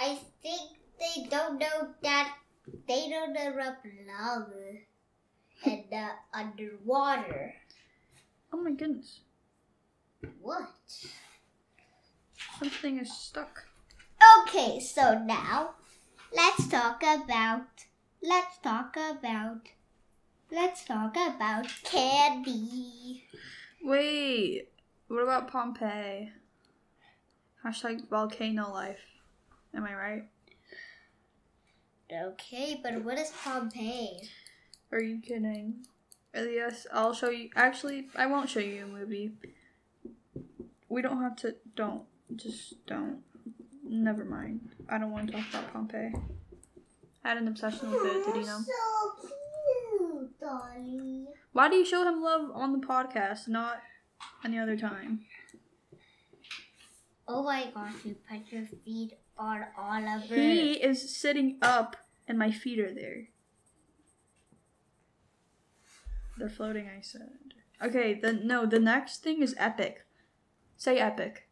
I 0.00 0.18
think 0.42 0.78
they 0.98 1.26
don't 1.28 1.58
know 1.58 1.88
that 2.02 2.34
they 2.86 3.08
don't 3.10 3.36
erupt 3.36 3.86
lava 4.06 4.78
and 5.64 5.84
uh, 5.92 6.08
underwater. 6.32 7.54
oh 8.52 8.56
my 8.62 8.72
goodness, 8.72 9.20
What? 10.40 10.68
something 12.58 12.98
is 12.98 13.12
stuck. 13.12 13.64
Okay, 14.42 14.80
so 14.80 15.18
now 15.18 15.70
let's 16.34 16.66
talk 16.68 17.02
about 17.02 17.66
let's 18.22 18.58
talk 18.58 18.96
about 18.96 19.68
let's 20.50 20.84
talk 20.84 21.16
about 21.16 21.66
candy. 21.84 23.24
Wait, 23.82 24.68
what 25.08 25.22
about 25.22 25.50
Pompeii? 25.50 26.32
Hashtag 27.64 28.08
volcano 28.08 28.72
life. 28.72 29.00
Am 29.74 29.84
I 29.84 29.94
right? 29.94 30.24
Okay, 32.10 32.80
but 32.82 33.04
what 33.04 33.18
is 33.18 33.30
Pompeii? 33.44 34.28
Are 34.90 35.00
you 35.00 35.20
kidding? 35.20 35.86
Yes, 36.34 36.86
I'll 36.92 37.12
show 37.12 37.30
you. 37.30 37.50
Actually, 37.54 38.08
I 38.16 38.26
won't 38.26 38.48
show 38.48 38.60
you 38.60 38.84
a 38.84 38.86
movie. 38.86 39.32
We 40.88 41.02
don't 41.02 41.20
have 41.20 41.36
to. 41.36 41.56
Don't. 41.76 42.02
Just 42.34 42.86
don't. 42.86 43.22
Never 43.86 44.24
mind. 44.24 44.68
I 44.88 44.98
don't 44.98 45.10
want 45.10 45.28
to 45.28 45.32
talk 45.32 45.48
about 45.50 45.72
Pompeii. 45.72 46.12
I 47.28 47.32
had 47.32 47.42
an 47.42 47.48
obsession 47.48 47.90
with 47.90 48.06
it. 48.06 48.24
Did 48.24 48.36
you 48.36 48.46
know? 48.46 48.58
So 48.64 49.28
cute, 49.98 50.40
Dolly. 50.40 51.26
Why 51.52 51.68
do 51.68 51.76
you 51.76 51.84
show 51.84 52.02
him 52.08 52.22
love 52.22 52.50
on 52.54 52.72
the 52.72 52.86
podcast, 52.86 53.48
not 53.48 53.82
any 54.46 54.58
other 54.58 54.78
time? 54.78 55.20
Oh 57.28 57.42
my 57.42 57.66
gosh, 57.74 57.92
you 58.06 58.16
put 58.26 58.50
your 58.50 58.64
feet 58.82 59.12
on 59.36 59.66
Oliver. 59.76 60.34
He 60.34 60.72
is 60.72 61.14
sitting 61.14 61.58
up, 61.60 61.96
and 62.26 62.38
my 62.38 62.50
feet 62.50 62.78
are 62.78 62.94
there. 62.94 63.28
They're 66.38 66.48
floating. 66.48 66.88
I 66.88 67.02
said. 67.02 67.28
Okay. 67.82 68.18
Then 68.18 68.46
no. 68.46 68.64
The 68.64 68.80
next 68.80 69.22
thing 69.22 69.42
is 69.42 69.54
epic. 69.58 70.06
Say 70.78 70.98
epic. 70.98 71.46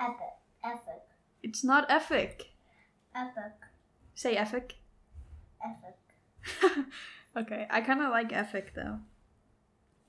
Epic, 0.00 0.16
epic, 0.64 1.02
It's 1.40 1.62
not 1.62 1.88
epic. 1.88 2.50
epic, 3.14 3.52
Say 4.16 4.36
epic. 4.36 4.74
Epic. 5.64 6.86
okay, 7.36 7.66
I 7.70 7.80
kind 7.80 8.02
of 8.02 8.10
like 8.10 8.32
epic 8.32 8.72
though. 8.74 8.98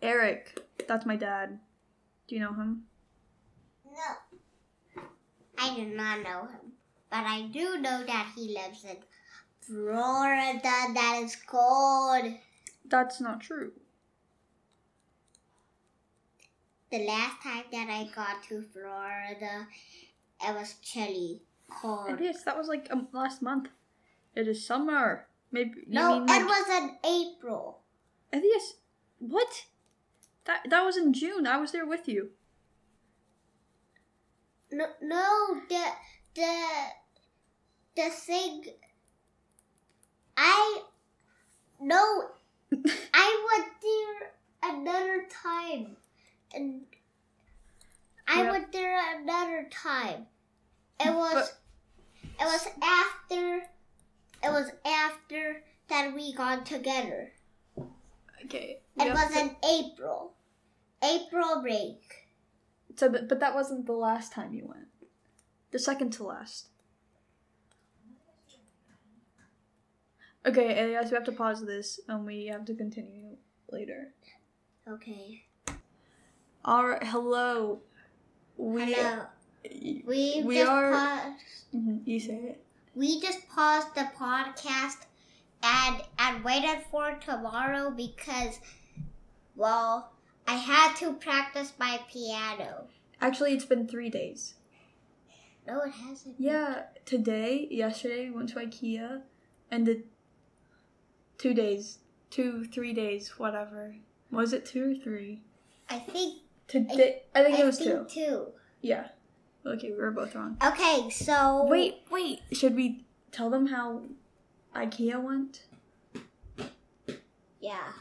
Eric, 0.01 0.59
that's 0.87 1.05
my 1.05 1.15
dad. 1.15 1.59
Do 2.27 2.35
you 2.35 2.41
know 2.41 2.53
him? 2.53 2.83
No. 3.85 5.03
I 5.57 5.75
do 5.75 5.85
not 5.85 6.21
know 6.23 6.41
him. 6.41 6.73
But 7.09 7.25
I 7.25 7.43
do 7.43 7.79
know 7.79 8.03
that 8.03 8.33
he 8.35 8.53
lives 8.53 8.83
in 8.83 8.97
Florida 9.61 10.59
that 10.63 11.21
is 11.23 11.35
cold. 11.35 12.33
That's 12.87 13.21
not 13.21 13.41
true. 13.41 13.71
The 16.91 17.05
last 17.05 17.41
time 17.41 17.63
that 17.71 17.89
I 17.89 18.09
got 18.15 18.43
to 18.49 18.61
Florida, 18.61 19.67
it 20.41 20.55
was 20.55 20.75
chilly, 20.81 21.41
cold. 21.69 22.09
It 22.09 22.21
is. 22.21 22.43
That 22.43 22.57
was 22.57 22.67
like 22.67 22.87
um, 22.91 23.07
last 23.11 23.41
month. 23.41 23.69
It 24.35 24.47
is 24.47 24.65
summer. 24.65 25.27
Maybe 25.51 25.83
no, 25.87 26.19
mean 26.19 26.29
it 26.29 26.31
like, 26.31 26.45
was 26.45 26.69
in 26.81 26.89
April. 27.03 27.79
Uh, 28.33 28.37
Elias, 28.37 28.73
what? 29.19 29.65
That 30.45 30.61
that 30.69 30.83
was 30.83 30.97
in 30.97 31.13
June. 31.13 31.47
I 31.47 31.57
was 31.57 31.71
there 31.71 31.85
with 31.85 32.07
you. 32.07 32.31
No, 34.71 34.85
no, 35.01 35.61
the 35.69 35.83
the 36.35 36.65
the 37.95 38.09
thing. 38.09 38.65
I 40.37 40.81
no, 41.79 42.29
I 43.13 43.47
went 43.57 43.71
there 43.81 44.71
another 44.73 45.27
time, 45.29 45.95
and 46.53 46.81
I 48.27 48.43
Yeah. 48.43 48.51
went 48.51 48.71
there 48.71 48.99
another 49.21 49.69
time. 49.71 50.27
It 50.99 51.13
was 51.13 51.53
it 52.39 52.43
was 52.43 52.67
after 52.81 53.69
it 54.45 54.51
was 54.51 54.71
after 54.85 55.63
that 55.89 56.13
we 56.13 56.33
got 56.33 56.65
together. 56.65 57.31
Okay. 58.45 58.79
It 58.97 59.13
was 59.13 59.33
to- 59.33 59.39
in 59.39 59.55
April, 59.67 60.33
April 61.03 61.61
break. 61.61 62.01
So, 62.95 63.09
but, 63.09 63.27
but 63.27 63.39
that 63.39 63.53
wasn't 63.55 63.85
the 63.85 63.93
last 63.93 64.31
time 64.31 64.53
you 64.53 64.65
went. 64.67 64.87
The 65.71 65.79
second 65.79 66.11
to 66.13 66.23
last. 66.23 66.69
Okay, 70.45 70.79
Elias, 70.83 71.09
we 71.09 71.15
have 71.15 71.23
to 71.25 71.31
pause 71.31 71.65
this 71.65 71.99
and 72.07 72.25
we 72.25 72.45
have 72.45 72.65
to 72.65 72.75
continue 72.75 73.35
later. 73.71 74.13
Okay. 74.87 75.43
Alright, 76.65 77.03
hello. 77.03 77.79
We, 78.57 78.93
Hello. 78.93 79.23
We, 80.05 80.43
We 80.45 80.55
just 80.55 80.69
are- 80.69 80.91
paused. 80.91 81.43
Mhm, 81.75 82.01
you 82.07 82.19
say 82.19 82.35
it. 82.35 82.64
We 82.95 83.19
just 83.19 83.47
paused 83.49 83.93
the 83.93 84.09
podcast 84.17 85.05
and 85.61 86.01
and 86.17 86.43
waited 86.43 86.83
for 86.89 87.15
tomorrow 87.15 87.91
because, 87.91 88.59
well, 89.55 90.13
I 90.47 90.55
had 90.55 90.95
to 90.97 91.13
practice 91.13 91.73
my 91.79 91.99
piano. 92.11 92.87
Actually, 93.21 93.53
it's 93.53 93.65
been 93.65 93.87
three 93.87 94.09
days. 94.09 94.55
No, 95.67 95.81
it 95.81 95.91
hasn't. 95.91 96.35
Yeah, 96.39 96.83
today, 97.05 97.67
yesterday, 97.71 98.29
we 98.29 98.35
went 98.35 98.49
to 98.49 98.55
IKEA 98.55 99.21
and 99.71 99.85
the 99.85 100.03
two 101.37 101.53
days, 101.53 101.99
two, 102.29 102.65
three 102.65 102.93
days, 102.93 103.39
whatever. 103.39 103.95
Was 104.31 104.53
it 104.53 104.65
two 104.65 104.91
or 104.91 104.95
three? 104.95 105.41
I 105.89 105.99
think 105.99 106.41
Today, 106.67 107.23
I 107.33 107.43
think 107.43 107.57
I 107.59 107.61
it 107.61 107.65
was 107.65 107.77
two. 107.77 107.83
think 107.83 108.09
two. 108.09 108.47
Yeah. 108.81 109.07
Okay, 109.65 109.91
we 109.91 109.97
were 109.97 110.11
both 110.11 110.35
wrong. 110.35 110.57
Okay, 110.63 111.09
so 111.09 111.65
Wait, 111.67 111.95
wait. 112.11 112.41
Should 112.51 112.75
we 112.75 113.05
tell 113.31 113.49
them 113.49 113.67
how 113.67 114.01
IKEA 114.75 115.21
went? 115.21 115.63
Yeah. 117.59 117.91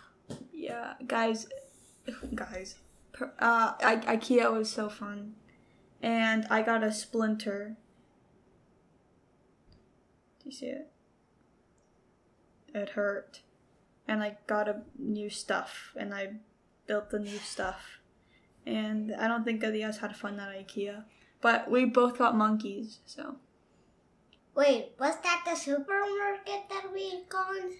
Yeah, 0.53 0.95
guys, 1.07 1.47
guys. 2.35 2.77
Uh, 3.21 3.73
I- 3.81 4.17
IKEA 4.17 4.53
was 4.53 4.71
so 4.71 4.89
fun, 4.89 5.35
and 6.03 6.47
I 6.51 6.63
got 6.63 6.83
a 6.83 6.93
splinter. 6.93 7.77
Do 10.41 10.51
you 10.51 10.53
see 10.53 10.67
it? 10.67 10.91
It 12.75 12.91
hurt, 12.91 13.41
and 14.09 14.23
I 14.23 14.37
got 14.47 14.69
a 14.69 14.83
new 14.99 15.31
stuff, 15.31 15.93
and 15.97 16.13
I 16.13 16.35
built 16.87 17.11
the 17.11 17.21
new 17.21 17.39
stuff, 17.39 18.01
and 18.67 19.15
I 19.15 19.29
don't 19.29 19.45
think 19.45 19.63
Elias 19.63 19.99
had 19.99 20.17
fun 20.17 20.39
at 20.41 20.49
IKEA, 20.51 21.05
but 21.45 21.71
we 21.71 21.85
both 21.85 22.17
got 22.17 22.35
monkeys, 22.35 23.01
so. 23.05 23.37
Wait, 24.55 24.93
was 24.99 25.15
that 25.23 25.43
the 25.45 25.55
supermarket 25.55 26.63
that 26.71 26.91
we 26.91 27.11
had 27.11 27.29
gone? 27.29 27.71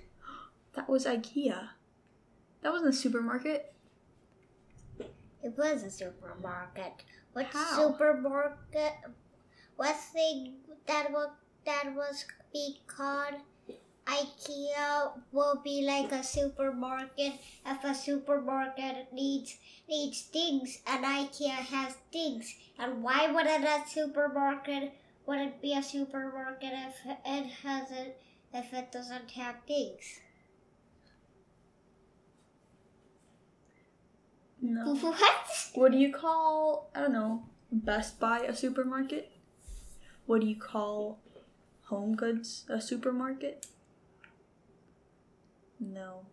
That 0.75 0.87
was 0.87 1.07
IKEA. 1.07 1.71
That 2.61 2.73
wasn't 2.73 2.91
a 2.91 2.97
supermarket. 2.99 3.73
It 4.99 5.57
was 5.57 5.83
a 5.83 5.91
supermarket. 5.91 6.93
What 7.33 7.47
How? 7.47 7.89
supermarket? 7.89 8.93
What 9.77 9.97
thing 9.97 10.57
that 10.87 11.11
was 11.11 11.31
that 11.65 11.95
was 11.97 12.27
be 12.53 12.83
called 12.87 13.41
IKEA 14.07 15.13
will 15.33 15.61
be 15.65 15.83
like 15.87 16.13
a 16.13 16.23
supermarket 16.23 17.35
if 17.65 17.85
a 17.85 17.95
supermarket 17.95 19.13
needs 19.13 19.57
needs 19.89 20.23
things 20.23 20.81
and 20.87 21.05
IKEA 21.05 21.49
has 21.73 21.95
things. 22.13 22.55
And 22.79 23.03
why 23.03 23.31
wouldn't 23.31 23.65
a 23.65 23.83
supermarket 23.89 24.93
wouldn't 25.27 25.63
be 25.63 25.75
a 25.75 25.83
supermarket 25.83 26.73
if 26.73 26.97
it 27.25 27.47
hasn't 27.63 28.15
if 28.53 28.73
it 28.73 28.93
doesn't 28.93 29.31
have 29.33 29.57
things? 29.67 30.21
No. 34.61 34.95
What? 35.01 35.21
What 35.75 35.93
do 35.93 35.99
you 35.99 36.13
call, 36.13 36.91
I 36.95 37.01
don't 37.01 37.13
know, 37.13 37.45
Best 37.71 38.19
Buy 38.21 38.41
a 38.41 38.55
supermarket? 38.55 39.31
What 40.27 40.41
do 40.41 40.47
you 40.47 40.57
call 40.57 41.19
Home 41.87 42.15
Goods 42.15 42.65
a 42.69 42.81
supermarket? 42.81 43.67
No. 45.93 46.27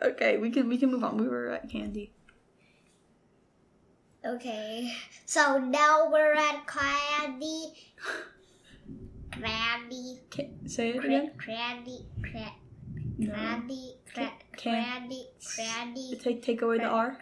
Okay, 0.00 0.36
we 0.38 0.50
can 0.50 0.68
we 0.68 0.78
can 0.78 0.90
move 0.92 1.02
on. 1.02 1.16
We 1.16 1.26
were 1.28 1.50
at 1.50 1.68
candy. 1.68 2.12
Okay, 4.24 4.92
so 5.26 5.58
now 5.58 6.08
we're 6.10 6.34
at 6.34 6.66
candy. 6.66 7.72
Candy. 9.32 10.20
Ca- 10.30 10.50
say 10.66 10.90
it 10.90 11.04
again. 11.04 11.32
Candy. 11.44 12.06
Candy. 12.22 12.54
No. 13.18 13.34
Candy. 13.34 13.94
Candy. 14.56 15.26
Candy. 15.56 16.18
Take 16.22 16.42
take 16.42 16.62
away 16.62 16.78
the 16.78 16.84
R. 16.84 17.18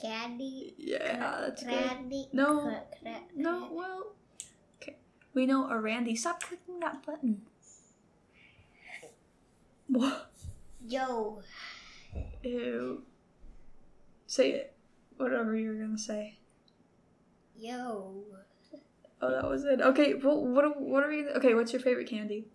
Candy. 0.00 0.74
Yeah, 0.78 1.40
that's 1.40 1.62
good. 1.62 1.72
Candy. 1.72 2.28
No. 2.32 2.60
cra- 2.62 2.82
cra- 3.02 3.20
No, 3.36 3.68
well, 3.72 4.12
okay. 4.82 4.96
We 5.34 5.46
know 5.46 5.70
a 5.70 5.78
Randy. 5.78 6.16
Stop 6.16 6.42
clicking 6.42 6.80
that 6.80 7.04
button. 7.06 7.42
What? 9.92 10.30
Yo. 10.88 11.42
Ew. 12.42 13.02
Say 14.26 14.52
it. 14.52 14.74
Whatever 15.18 15.54
you 15.54 15.68
were 15.68 15.74
gonna 15.74 15.98
say. 15.98 16.38
Yo. 17.56 18.24
Oh, 19.20 19.30
that 19.30 19.48
was 19.48 19.64
it. 19.64 19.80
Okay, 19.80 20.14
well, 20.14 20.44
what 20.46 20.64
are- 20.64 20.70
what 20.72 21.04
are 21.04 21.12
you? 21.12 21.28
Okay, 21.36 21.54
what's 21.54 21.72
your 21.72 21.82
favorite 21.82 22.08
candy? 22.08 22.46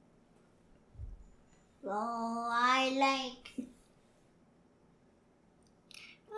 Well, 1.84 2.50
I 2.52 2.90
like. 2.98 3.68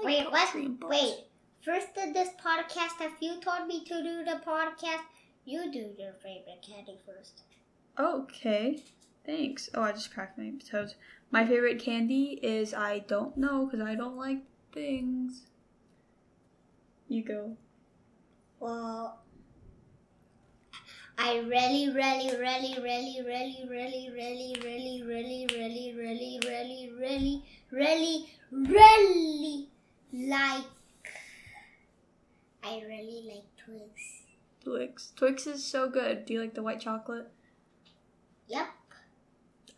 Wait, 0.03 0.29
what? 0.31 0.55
Wait. 0.89 1.15
First 1.61 1.97
in 1.97 2.13
this 2.13 2.29
podcast, 2.43 3.01
if 3.01 3.13
you 3.21 3.39
told 3.41 3.67
me 3.67 3.83
to 3.85 4.03
do 4.03 4.23
the 4.23 4.39
podcast, 4.45 5.03
you 5.45 5.71
do 5.71 5.93
your 5.97 6.13
favorite 6.13 6.61
candy 6.61 6.97
first. 7.05 7.41
Okay, 7.97 8.83
thanks. 9.29 9.69
Oh, 9.73 9.81
I 9.81 9.91
just 9.91 10.13
cracked 10.13 10.37
my 10.37 10.51
toes. 10.69 10.95
My 11.31 11.45
favorite 11.45 11.79
candy 11.79 12.39
is 12.41 12.73
I 12.73 12.99
don't 12.99 13.37
know 13.37 13.65
because 13.65 13.85
I 13.85 13.95
don't 13.95 14.17
like 14.17 14.39
things. 14.71 15.45
You 17.07 17.23
go. 17.23 17.57
Well, 18.59 19.19
I 21.17 21.39
really, 21.39 21.89
really, 21.93 22.35
really, 22.37 22.75
really, 22.81 23.21
really, 23.23 23.67
really, 23.69 24.09
really, 24.11 24.55
really, 24.61 25.03
really, 25.05 25.45
really, 25.55 25.93
really, 25.95 26.39
really, 26.43 26.91
really, 26.97 27.43
really, 27.71 28.29
really 28.51 29.67
like. 30.11 30.65
I 32.63 32.81
really 32.87 33.23
like 33.31 33.45
Twix. 33.63 34.25
Twix. 34.63 35.13
Twix 35.15 35.47
is 35.47 35.63
so 35.63 35.89
good. 35.89 36.25
Do 36.25 36.33
you 36.33 36.41
like 36.41 36.55
the 36.55 36.63
white 36.63 36.81
chocolate? 36.81 37.29
Yep. 38.47 38.67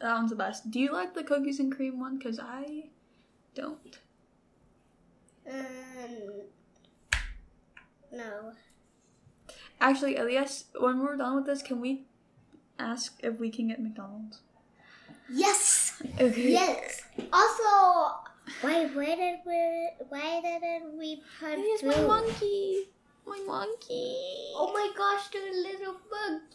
That 0.01 0.15
one's 0.15 0.31
the 0.31 0.35
best. 0.35 0.71
Do 0.71 0.79
you 0.79 0.91
like 0.91 1.13
the 1.13 1.23
cookies 1.23 1.59
and 1.59 1.73
cream 1.73 1.99
one? 1.99 2.17
Because 2.17 2.39
I 2.39 2.89
don't. 3.53 3.99
Um. 5.47 6.41
No. 8.11 8.53
Actually, 9.79 10.15
Elias, 10.17 10.65
when 10.77 10.99
we're 10.99 11.17
done 11.17 11.35
with 11.35 11.45
this, 11.45 11.61
can 11.61 11.79
we 11.81 12.03
ask 12.77 13.19
if 13.23 13.39
we 13.39 13.49
can 13.49 13.67
get 13.67 13.81
McDonald's? 13.81 14.41
Yes. 15.29 16.01
Okay. 16.19 16.51
Yes. 16.51 17.01
Also, 17.31 18.19
why 18.61 18.85
why 18.93 19.15
did 19.15 19.39
we 19.45 19.89
why 20.09 20.41
didn't 20.41 20.97
we 20.97 21.21
put 21.39 21.57
Elias, 21.57 21.83
my 21.83 22.01
monkey. 22.01 22.89
My 23.25 23.39
monkey. 23.45 24.17
Oh 24.57 24.71
my 24.73 24.91
gosh, 24.97 25.29
the 25.29 25.39
little 25.39 25.95
monkey. 26.11 26.50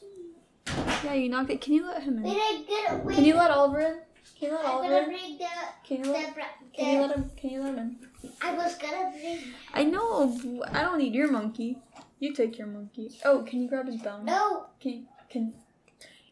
Yeah, 1.04 1.14
you 1.14 1.28
knocked 1.28 1.50
it. 1.50 1.60
Can 1.60 1.72
you 1.74 1.86
let 1.86 2.02
him 2.02 2.22
Wait, 2.22 2.32
in? 2.32 2.36
I 2.38 2.64
get 2.68 3.04
wait. 3.04 3.14
Can 3.16 3.24
you 3.24 3.34
let 3.34 3.50
Oliver 3.50 3.80
in? 3.80 3.98
Can 4.38 4.48
you 4.50 4.54
let 4.56 4.64
I'm 4.66 4.70
Oliver 4.72 4.88
gonna 4.88 4.98
in? 5.04 5.08
bring 5.10 5.38
the 5.38 5.46
Can 5.84 5.96
you 5.98 6.04
the, 6.04 6.10
let? 6.10 6.34
bra- 6.34 6.44
Can 6.74 6.92
you 6.94 7.00
let 7.00 7.16
him? 7.16 7.30
Can 7.36 7.50
you 7.50 7.60
let 7.62 7.74
him 7.74 7.78
in? 8.22 8.30
I 8.42 8.54
was 8.54 8.74
gonna 8.76 9.10
bring 9.12 9.38
I 9.72 9.84
know. 9.84 10.38
I 10.72 10.82
don't 10.82 10.98
need 10.98 11.14
your 11.14 11.30
monkey. 11.30 11.78
You 12.18 12.34
take 12.34 12.58
your 12.58 12.66
monkey. 12.66 13.10
Oh, 13.24 13.42
can 13.42 13.62
you 13.62 13.68
grab 13.68 13.86
his 13.86 14.00
bone? 14.00 14.24
no 14.24 14.66
Can 14.80 15.06
can? 15.30 15.54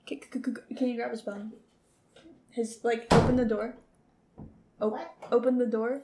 Can, 0.06 0.18
can, 0.76 0.88
you 0.88 0.96
grab 0.96 1.10
his 1.12 1.22
bone? 1.22 1.52
His 2.50 2.80
like 2.82 3.06
open 3.12 3.36
the 3.36 3.44
door. 3.46 3.74
Oh, 4.80 4.88
What? 4.88 5.14
open 5.32 5.56
the 5.58 5.66
door. 5.66 6.02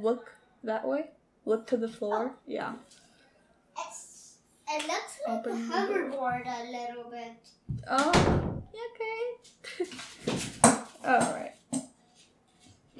Look 0.00 0.32
that 0.62 0.86
way. 0.86 1.10
Look 1.44 1.66
to 1.68 1.76
the 1.76 1.88
floor. 1.88 2.32
Oh. 2.32 2.38
Yeah. 2.46 2.74
It 4.72 4.86
looks 4.86 5.18
like 5.26 5.38
Open 5.38 5.52
a 5.52 5.72
hoverboard 5.72 6.46
a 6.46 6.70
little 6.70 7.10
bit. 7.10 7.32
Oh, 7.90 8.62
okay. 8.94 9.88
All 11.04 11.18
right. 11.18 11.54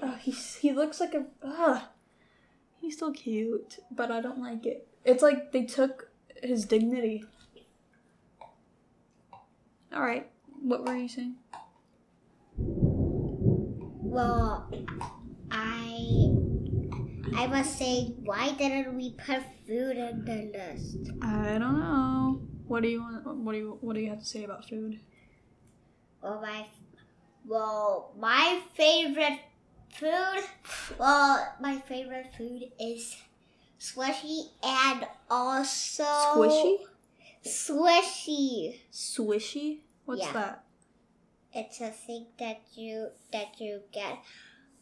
Oh, 0.02 0.16
he's 0.20 0.56
he 0.56 0.72
looks 0.72 0.98
like 0.98 1.14
a. 1.14 1.26
Uh, 1.42 1.80
he's 2.80 2.96
still 2.96 3.12
cute, 3.12 3.78
but 3.90 4.10
I 4.10 4.20
don't 4.20 4.40
like 4.40 4.66
it. 4.66 4.88
It's 5.04 5.22
like 5.22 5.52
they 5.52 5.64
took 5.64 6.08
his 6.42 6.64
dignity. 6.64 7.24
All 9.92 10.02
right. 10.02 10.28
What 10.62 10.86
were 10.86 10.96
you 10.96 11.08
saying? 11.08 11.36
Well, 14.02 14.68
I 15.50 16.29
I 17.34 17.46
must 17.46 17.78
say, 17.78 18.14
why 18.24 18.52
didn't 18.52 18.94
we 18.96 19.10
put 19.12 19.42
food 19.66 19.96
in 19.96 20.24
the 20.24 20.50
list? 20.58 20.96
I 21.22 21.58
don't 21.58 21.80
know. 21.80 22.40
What 22.66 22.82
do 22.82 22.88
you 22.88 23.00
want? 23.00 23.26
What 23.26 23.52
do 23.52 23.58
you 23.58 23.78
What 23.80 23.94
do 23.94 24.00
you 24.00 24.10
have 24.10 24.20
to 24.20 24.24
say 24.24 24.44
about 24.44 24.68
food? 24.68 25.00
Well, 26.22 26.40
my 26.40 26.66
well, 27.46 28.12
my 28.18 28.60
favorite 28.74 29.40
food. 29.90 30.44
Well, 30.98 31.54
my 31.60 31.78
favorite 31.78 32.34
food 32.36 32.64
is 32.78 33.16
swishy 33.78 34.50
and 34.62 35.06
also 35.30 36.04
Squishy, 36.04 36.76
Swishy. 37.44 38.80
swishy. 38.92 39.78
What's 40.04 40.20
Yeah. 40.22 40.32
that? 40.32 40.64
It's 41.52 41.80
a 41.80 41.90
thing 41.90 42.26
that 42.38 42.60
you 42.74 43.08
that 43.32 43.60
you 43.60 43.82
get. 43.92 44.18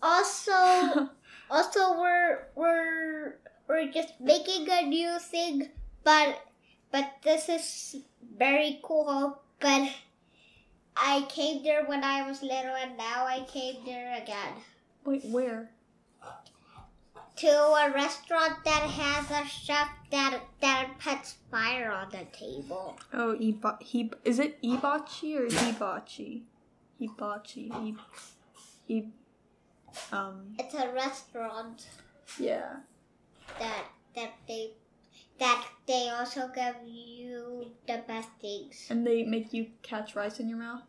Also, 0.03 1.11
also 1.51 1.99
we're 2.01 2.49
we're 2.55 3.37
we're 3.69 3.91
just 3.93 4.15
making 4.21 4.69
a 4.71 4.83
new 4.87 5.19
thing, 5.19 5.69
but 6.05 6.41
but 6.91 7.13
this 7.23 7.49
is 7.49 7.97
very 8.39 8.81
cool. 8.83 9.41
But 9.61 9.91
I 10.97 11.27
came 11.29 11.63
there 11.63 11.85
when 11.85 12.03
I 12.05 12.27
was 12.29 12.43
little, 12.43 12.75
and 12.75 12.97
now 12.97 13.27
I 13.27 13.45
came 13.49 13.85
there 13.85 14.17
again 14.21 14.55
Wait, 15.05 15.25
where? 15.27 15.71
to 17.37 17.47
a 17.47 17.93
restaurant 17.95 18.65
that 18.65 18.83
has 18.83 19.31
a 19.31 19.47
chef 19.49 19.89
that 20.11 20.41
that 20.61 20.91
puts 20.99 21.37
fire 21.51 21.91
on 21.93 22.11
the 22.11 22.27
table. 22.33 22.99
Oh, 23.13 23.37
iba- 23.41 23.81
he 23.81 24.11
is 24.25 24.39
it 24.41 24.61
ibachi 24.63 25.37
or 25.39 25.47
hibachi? 25.49 26.43
Hibachi. 26.99 27.69
Hi- 27.69 27.95
hi- 28.89 29.07
um. 30.13 30.55
It's 30.59 30.75
a 30.75 30.93
restaurant 30.93 31.87
Yeah. 32.39 32.77
that 33.59 33.85
that 34.15 34.33
they 34.47 34.73
that 35.39 35.67
they 35.87 36.09
also 36.11 36.51
give 36.55 36.77
you 36.85 37.71
the 37.87 38.03
best 38.07 38.29
things. 38.41 38.87
And 38.91 39.07
they 39.07 39.23
make 39.23 39.53
you 39.53 39.71
catch 39.83 40.17
rice 40.17 40.41
in 40.41 40.49
your 40.49 40.59
mouth. 40.59 40.83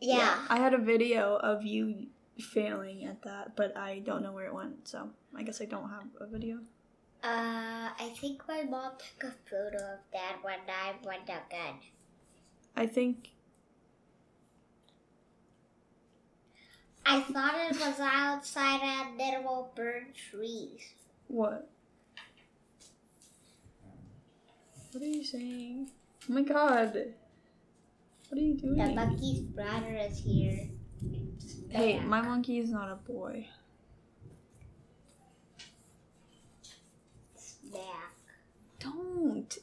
Yeah. 0.00 0.46
I 0.48 0.58
had 0.58 0.74
a 0.74 0.78
video 0.78 1.36
of 1.36 1.64
you 1.64 2.06
failing 2.38 3.04
at 3.04 3.22
that, 3.22 3.56
but 3.56 3.76
I 3.76 4.00
don't 4.00 4.22
know 4.22 4.32
where 4.32 4.46
it 4.46 4.54
went. 4.54 4.86
So 4.88 5.10
I 5.34 5.42
guess 5.42 5.60
I 5.60 5.64
don't 5.64 5.88
have 5.90 6.04
a 6.20 6.26
video. 6.26 6.58
Uh, 7.24 7.90
I 7.98 8.14
think 8.20 8.46
my 8.46 8.62
mom 8.62 8.92
took 8.98 9.30
a 9.30 9.34
photo 9.50 9.78
of 9.78 9.98
that 10.12 10.36
when 10.42 10.60
I 10.68 10.94
went 11.04 11.24
again. 11.24 11.80
I 12.76 12.86
think 12.86 13.30
I 17.06 17.20
thought 17.20 17.54
it 17.70 17.78
was 17.78 18.00
outside 18.00 18.80
and 18.82 19.18
there 19.18 19.40
were 19.40 19.64
burn 19.74 20.06
trees. 20.30 20.92
what? 21.28 21.68
What 24.92 25.02
are 25.02 25.06
you 25.06 25.24
saying? 25.24 25.90
Oh 26.28 26.32
my 26.32 26.42
god. 26.42 26.94
What 28.28 28.38
are 28.38 28.42
you 28.42 28.54
doing? 28.54 28.76
The 28.76 28.94
monkey's 28.94 29.40
brother 29.40 29.94
is 29.94 30.18
here. 30.18 30.68
Hey, 31.68 32.00
my 32.00 32.22
monkey 32.22 32.58
is 32.58 32.70
not 32.70 32.90
a 32.90 32.96
boy. 32.96 33.46
back. 37.72 38.14
Don't. 38.78 39.58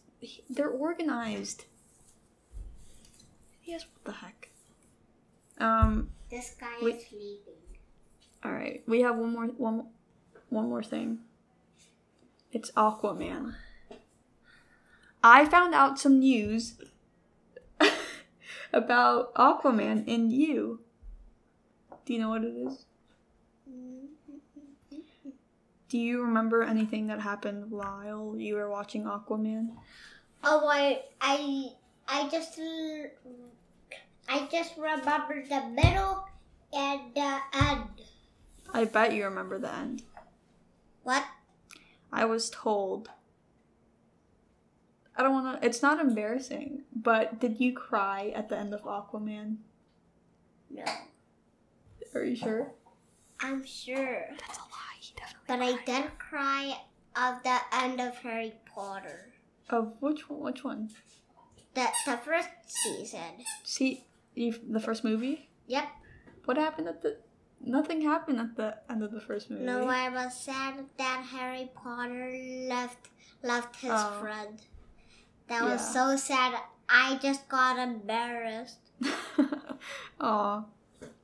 They're 0.50 0.70
organized. 0.70 1.66
Yes, 3.64 3.86
what 3.94 4.06
the 4.06 4.20
heck? 4.20 4.50
Um, 5.60 6.10
This 6.34 6.56
guy 6.60 6.66
Wait. 6.82 6.96
is 6.96 7.08
sleeping. 7.10 7.54
all 8.44 8.52
right. 8.52 8.82
We 8.88 9.02
have 9.02 9.18
one 9.18 9.34
more 9.34 9.46
one 9.46 9.86
one 10.50 10.68
more 10.68 10.82
thing. 10.82 11.20
It's 12.52 12.72
Aquaman. 12.72 13.54
I 15.24 15.46
found 15.46 15.76
out 15.76 16.00
some 16.00 16.18
news 16.18 16.74
about 18.74 19.32
Aquaman 19.36 20.12
and 20.12 20.32
you. 20.32 20.80
Do 22.04 22.14
you 22.14 22.20
know 22.20 22.30
what 22.30 22.44
it 22.44 22.56
is? 22.56 22.86
Do 25.88 26.00
you 26.00 26.24
remember 26.24 26.64
anything 26.64 27.06
that 27.08 27.20
happened 27.20 27.70
while 27.70 28.34
you 28.36 28.56
were 28.56 28.72
watching 28.72 29.04
Aquaman? 29.04 29.70
Oh, 30.44 30.68
I, 30.68 31.04
I, 31.22 31.68
I 32.08 32.28
just, 32.28 32.60
I 34.28 34.48
just 34.52 34.78
remember 34.78 35.44
the 35.48 35.62
middle 35.70 36.26
and 36.74 37.02
the 37.14 37.40
end. 37.54 37.90
I 38.74 38.86
bet 38.86 39.14
you 39.14 39.26
remember 39.26 39.60
the 39.60 39.74
end. 39.74 40.04
What? 41.04 41.24
I 42.12 42.26
was 42.26 42.50
told. 42.50 43.10
I 45.16 45.22
don't 45.22 45.34
want 45.34 45.62
to. 45.62 45.68
It's 45.68 45.82
not 45.82 46.00
embarrassing, 46.00 46.84
but 46.96 47.40
did 47.40 47.60
you 47.60 47.74
cry 47.74 48.32
at 48.36 48.50
the 48.50 48.58
end 48.58 48.74
of 48.74 48.84
Aquaman? 48.84 49.58
No. 50.72 50.86
Are 52.16 52.24
you 52.24 52.36
sure? 52.36 52.72
I'm 53.40 53.66
sure. 53.66 54.26
That's 54.40 54.58
a 54.58 54.62
lie. 54.62 55.00
He 55.00 55.14
definitely. 55.16 55.46
But 55.48 55.62
I 55.62 55.86
did 55.86 56.18
cry 56.18 56.78
of 57.16 57.44
the 57.44 57.58
end 57.74 58.00
of 58.00 58.16
Harry 58.18 58.54
Potter. 58.74 59.34
Of 59.70 59.94
which 60.00 60.30
one? 60.30 60.40
Which 60.42 60.64
one? 60.64 60.90
The, 61.76 61.88
the 62.06 62.18
first 62.18 62.50
season. 62.66 63.46
See, 63.64 64.06
you, 64.36 64.54
the 64.70 64.80
first 64.80 65.04
movie. 65.04 65.50
Yep. 65.68 65.86
What 66.46 66.58
happened 66.58 66.88
at 66.88 67.02
the? 67.02 67.18
Nothing 67.66 68.02
happened 68.02 68.40
at 68.40 68.56
the 68.58 68.78
end 68.90 69.04
of 69.04 69.12
the 69.12 69.22
first 69.22 69.50
movie. 69.50 69.64
No, 69.64 69.88
I 69.88 70.10
was 70.10 70.34
sad 70.38 70.84
that 70.98 71.26
Harry 71.32 71.70
Potter 71.74 72.36
left 72.68 73.10
left 73.42 73.78
his 73.78 73.92
Oh. 73.94 74.18
friend. 74.20 74.62
That 75.48 75.64
was 75.64 75.82
so 75.94 76.16
sad. 76.18 76.60
I 76.90 77.18
just 77.22 77.48
got 77.48 77.78
embarrassed. 77.80 78.80
Aw. 80.20 80.64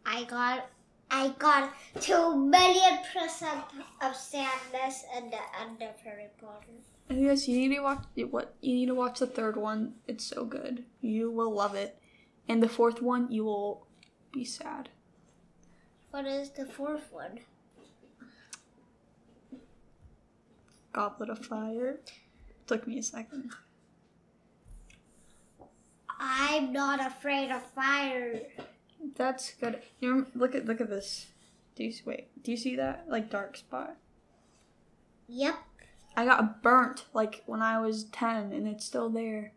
I 0.06 0.24
got 0.26 0.68
I 1.12 1.30
got 1.40 1.74
two 2.00 2.36
million 2.38 3.00
percent 3.14 3.64
of 4.02 4.16
sadness 4.16 5.04
at 5.16 5.30
the 5.32 5.38
end 5.62 5.82
of 5.82 6.00
Harry 6.04 6.28
Potter. 6.40 6.68
And 7.10 7.22
yes, 7.22 7.48
you 7.48 7.58
need 7.58 7.76
to 7.76 7.82
watch 7.82 8.04
what 8.30 8.56
you 8.62 8.76
need 8.76 8.86
to 8.88 8.96
watch 8.96 9.20
the 9.20 9.28
third 9.28 9.58
one. 9.58 9.96
It's 10.08 10.24
so 10.24 10.46
good. 10.46 10.86
You 11.02 11.32
will 11.32 11.52
love 11.54 11.76
it. 11.76 11.98
And 12.50 12.64
the 12.64 12.68
fourth 12.68 13.00
one, 13.00 13.32
you 13.32 13.46
will 13.46 13.86
be 14.34 14.44
sad. 14.44 14.90
What 16.10 16.26
is 16.26 16.50
the 16.50 16.66
fourth 16.66 17.10
one? 17.12 17.40
Goblet 20.92 21.30
of 21.30 21.46
Fire. 21.46 22.00
Took 22.66 22.88
me 22.88 22.98
a 22.98 23.04
second. 23.04 23.52
I'm 26.20 26.74
not 26.74 27.00
afraid 27.00 27.52
of 27.52 27.64
fire. 27.72 28.42
That's 29.16 29.54
good. 29.54 29.82
You 30.00 30.14
rem- 30.14 30.28
look 30.34 30.56
at 30.56 30.66
look 30.66 30.82
at 30.82 30.90
this. 30.90 31.28
Do 31.76 31.84
you 31.84 31.94
wait? 32.06 32.44
Do 32.44 32.52
you 32.52 32.58
see 32.58 32.76
that 32.76 33.06
like 33.08 33.30
dark 33.30 33.56
spot? 33.56 33.96
Yep. 35.28 35.56
I 36.18 36.26
got 36.26 36.62
burnt 36.62 37.06
like 37.14 37.44
when 37.46 37.62
I 37.62 37.80
was 37.80 38.06
ten, 38.06 38.52
and 38.52 38.68
it's 38.68 38.86
still 38.86 39.10
there. 39.10 39.54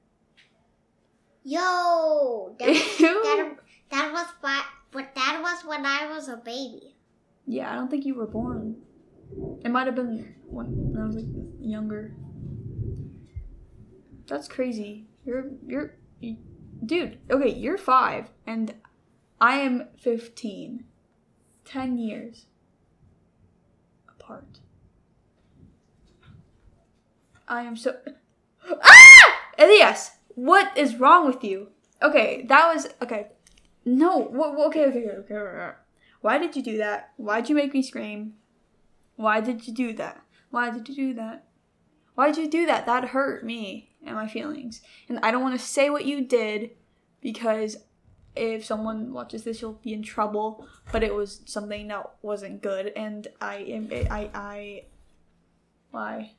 Yo, 1.44 2.55
that, 2.59 2.66
that, 3.00 3.57
that 3.90 4.12
was 4.12 4.26
fi- 4.40 4.64
but 4.90 5.14
that 5.14 5.40
was 5.42 5.64
when 5.64 5.85
I 5.85 6.07
was 6.09 6.28
a 6.28 6.37
baby. 6.37 6.94
Yeah, 7.46 7.72
I 7.72 7.74
don't 7.74 7.90
think 7.90 8.05
you 8.05 8.14
were 8.14 8.26
born. 8.26 8.76
It 9.64 9.70
might 9.70 9.87
have 9.87 9.96
been 9.96 10.35
when 10.46 10.94
I 11.00 11.07
was 11.07 11.16
like 11.16 11.24
younger. 11.61 12.14
That's 14.26 14.46
crazy. 14.46 15.07
You're 15.24 15.50
you're, 15.66 15.94
you, 16.20 16.37
dude. 16.85 17.18
Okay, 17.31 17.48
you're 17.50 17.78
five, 17.78 18.31
and 18.46 18.74
I 19.40 19.57
am 19.57 19.88
fifteen. 19.98 20.85
Ten 21.64 21.96
years 21.96 22.46
apart. 24.09 24.61
I 27.48 27.62
am 27.62 27.76
so. 27.76 27.96
Ah! 28.70 29.12
Elias, 29.59 30.12
what 30.34 30.76
is 30.76 30.96
wrong 30.96 31.26
with 31.26 31.42
you? 31.44 31.68
Okay, 32.02 32.44
that 32.48 32.74
was 32.74 32.88
okay. 33.00 33.28
No, 33.84 34.18
wha- 34.18 34.66
okay, 34.66 34.86
okay, 34.86 35.06
okay, 35.08 35.34
okay. 35.34 35.70
Why 36.20 36.38
did 36.38 36.54
you 36.56 36.62
do 36.62 36.78
that? 36.78 37.12
Why'd 37.16 37.48
you 37.48 37.54
make 37.54 37.74
me 37.74 37.82
scream? 37.82 38.34
Why 39.16 39.40
did 39.40 39.66
you 39.66 39.74
do 39.74 39.92
that? 39.94 40.22
Why 40.50 40.70
did 40.70 40.88
you 40.88 40.94
do 40.94 41.14
that? 41.14 41.44
Why'd 42.14 42.36
you 42.36 42.48
do 42.48 42.66
that? 42.66 42.86
That 42.86 43.06
hurt 43.06 43.44
me 43.44 43.90
and 44.04 44.14
my 44.14 44.28
feelings. 44.28 44.82
And 45.08 45.18
I 45.22 45.30
don't 45.30 45.42
want 45.42 45.58
to 45.58 45.64
say 45.64 45.90
what 45.90 46.04
you 46.04 46.24
did 46.24 46.70
because 47.20 47.76
if 48.34 48.64
someone 48.64 49.12
watches 49.12 49.44
this, 49.44 49.60
you'll 49.60 49.80
be 49.82 49.92
in 49.92 50.02
trouble. 50.02 50.66
But 50.90 51.02
it 51.02 51.14
was 51.14 51.40
something 51.46 51.88
that 51.88 52.10
wasn't 52.22 52.62
good, 52.62 52.92
and 52.96 53.26
I 53.40 53.56
am. 53.56 53.88
I. 54.10 54.30
I. 54.34 54.82
Why? 55.90 56.32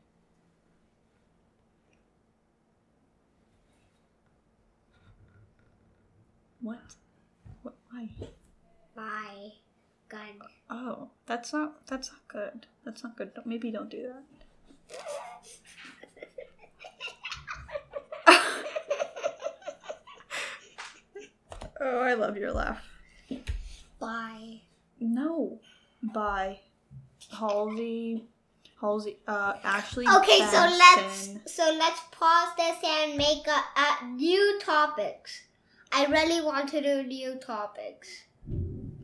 What? 6.64 6.80
What? 7.62 7.76
Why? 7.92 8.10
My 8.96 9.52
gun. 10.08 10.40
Oh, 10.70 11.10
that's 11.26 11.52
not. 11.52 11.86
That's 11.88 12.10
not 12.10 12.26
good. 12.30 12.68
That's 12.86 13.04
not 13.04 13.18
good. 13.18 13.34
Don't, 13.34 13.46
maybe 13.46 13.70
don't 13.70 13.90
do 13.90 14.14
that. 14.14 14.24
oh, 21.82 22.00
I 22.00 22.14
love 22.14 22.38
your 22.38 22.54
laugh. 22.54 22.82
Bye. 24.00 24.62
No. 25.02 25.60
Bye. 26.02 26.62
Halsey. 27.38 28.24
Halsey. 28.80 29.18
Uh, 29.28 29.56
Ashley. 29.66 30.06
Okay, 30.08 30.40
so 30.50 30.60
let's 30.60 31.30
so 31.46 31.76
let's 31.78 32.00
pause 32.12 32.56
this 32.56 32.78
and 32.86 33.18
make 33.18 33.46
a, 33.48 33.62
a 33.82 34.06
new 34.06 34.60
topics. 34.64 35.42
I 35.96 36.06
really 36.06 36.44
want 36.44 36.70
to 36.70 36.82
do 36.82 37.04
new 37.04 37.36
topics. 37.36 38.10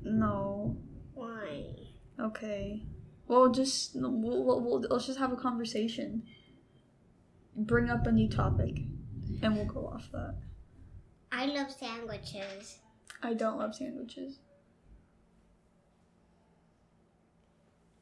No. 0.04 0.76
Why? 1.14 1.66
Okay. 2.20 2.82
Well, 3.28 3.52
just 3.52 3.92
we'll, 3.94 4.44
we'll, 4.44 4.60
we'll 4.62 4.82
let's 4.90 5.06
just 5.06 5.20
have 5.20 5.32
a 5.32 5.36
conversation. 5.36 6.24
Bring 7.56 7.90
up 7.92 8.08
a 8.08 8.12
new 8.12 8.28
topic, 8.28 8.80
and 9.44 9.56
we'll 9.56 9.66
go 9.66 9.86
off 9.94 10.10
that. 10.14 10.36
I 11.32 11.46
love 11.46 11.72
sandwiches. 11.72 12.80
I 13.22 13.36
don't 13.36 13.60
love 13.60 13.76
sandwiches. 13.76 14.40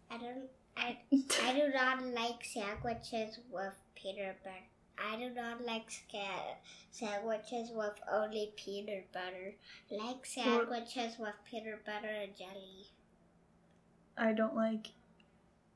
I 0.09 0.17
don't. 0.17 0.47
I 0.77 0.97
I 1.43 1.53
do 1.53 1.67
not 1.73 2.05
like 2.05 2.45
sandwiches 2.45 3.39
with 3.51 3.73
peanut 3.95 4.37
butter. 4.43 4.76
I 4.97 5.15
do 5.17 5.29
not 5.29 5.63
like 5.63 5.89
sca- 5.91 6.57
sandwiches 6.91 7.69
with 7.73 7.99
only 8.11 8.53
peanut 8.55 9.11
butter. 9.13 9.55
Like 9.91 10.25
sandwiches 10.25 11.17
with 11.19 11.35
peanut 11.49 11.85
butter 11.85 12.09
and 12.09 12.35
jelly. 12.35 12.87
I 14.17 14.33
don't 14.33 14.55
like 14.55 14.87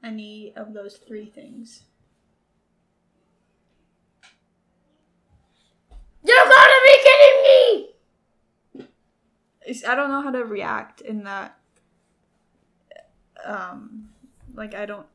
any 0.03 0.53
of 0.55 0.73
those 0.73 0.97
three 0.97 1.27
things. 1.27 1.83
You're 6.23 6.37
gonna 6.37 6.73
be 6.85 6.97
kidding 7.03 7.43
me! 7.43 7.87
I 9.87 9.95
don't 9.95 10.09
know 10.09 10.21
how 10.21 10.31
to 10.31 10.43
react 10.45 11.01
in 11.01 11.23
that. 11.23 11.57
Um, 13.43 14.09
like 14.53 14.75
I 14.75 14.85
don't. 14.85 15.07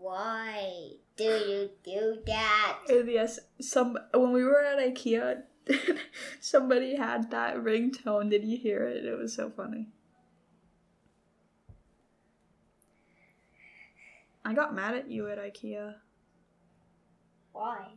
Why 0.00 0.90
do 1.16 1.24
you 1.24 1.70
do 1.84 2.18
that? 2.26 2.78
Uh, 2.90 3.02
Yes, 3.04 3.40
some 3.60 3.98
when 4.14 4.32
we 4.32 4.44
were 4.44 4.62
at 4.62 4.78
IKEA, 4.78 5.42
somebody 6.40 6.96
had 6.96 7.30
that 7.30 7.56
ringtone. 7.56 8.30
Did 8.30 8.44
you 8.44 8.56
hear 8.58 8.86
it? 8.86 9.04
It 9.04 9.18
was 9.18 9.34
so 9.34 9.50
funny. 9.50 9.88
I 14.44 14.54
got 14.54 14.74
mad 14.74 14.94
at 14.94 15.10
you 15.10 15.28
at 15.28 15.38
IKEA 15.38 15.96
Why? 17.52 17.88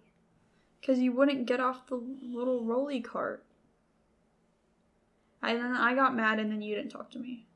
because 0.79 0.99
you 0.99 1.13
wouldn't 1.13 1.45
get 1.45 1.59
off 1.59 1.87
the 1.87 2.01
little 2.21 2.65
rolly 2.65 2.99
cart. 3.01 3.45
And 5.43 5.57
then 5.59 5.75
I 5.75 5.95
got 5.95 6.15
mad, 6.15 6.39
and 6.39 6.51
then 6.51 6.61
you 6.61 6.75
didn't 6.75 6.91
talk 6.91 7.09
to 7.11 7.19
me. 7.19 7.47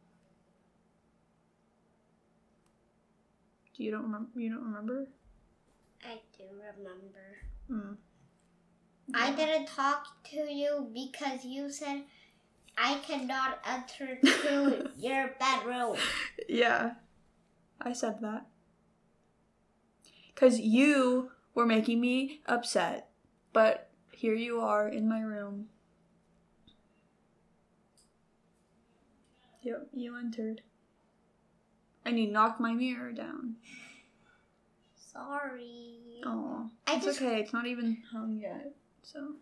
Do 3.75 3.83
you 3.83 3.91
don't 3.91 4.03
remember? 4.03 4.39
You 4.39 4.51
don't 4.51 4.63
remember? 4.63 5.07
I 6.03 6.19
do 6.37 6.43
remember. 6.77 7.37
Hmm. 7.67 7.95
I 9.13 9.31
didn't 9.31 9.67
talk 9.67 10.07
to 10.31 10.37
you 10.37 10.89
because 10.93 11.45
you 11.45 11.69
said 11.69 12.03
I 12.77 12.95
cannot 12.95 13.59
enter 13.65 14.15
to 14.23 14.91
your 14.97 15.35
bedroom. 15.39 15.97
Yeah, 16.47 16.93
I 17.81 17.93
said 17.93 18.21
that. 18.21 18.45
Because 20.33 20.59
you 20.59 21.31
were 21.53 21.65
making 21.65 22.01
me 22.01 22.41
upset, 22.45 23.09
but 23.53 23.89
here 24.11 24.35
you 24.35 24.59
are 24.59 24.87
in 24.87 25.07
my 25.07 25.21
room. 25.21 25.67
Yep, 29.63 29.87
you 29.93 30.17
entered. 30.17 30.61
And 32.05 32.19
you 32.19 32.27
knocked 32.27 32.59
my 32.59 32.73
mirror 32.73 33.11
down. 33.11 33.55
Sorry. 34.95 36.21
Oh, 36.25 36.69
I 36.87 36.95
it's 36.97 37.05
just- 37.05 37.21
okay. 37.21 37.39
It's 37.41 37.53
not 37.53 37.65
even 37.65 38.03
hung 38.11 38.37
yet. 38.39 38.73
So 39.01 39.35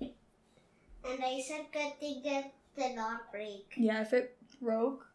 And 0.00 1.24
I 1.24 1.40
said 1.46 1.66
good 1.72 1.98
thing 1.98 2.22
it 2.24 2.52
did 2.76 2.94
not 2.96 3.30
break. 3.32 3.72
yeah, 3.76 4.00
if 4.02 4.12
it 4.12 4.36
broke, 4.60 5.06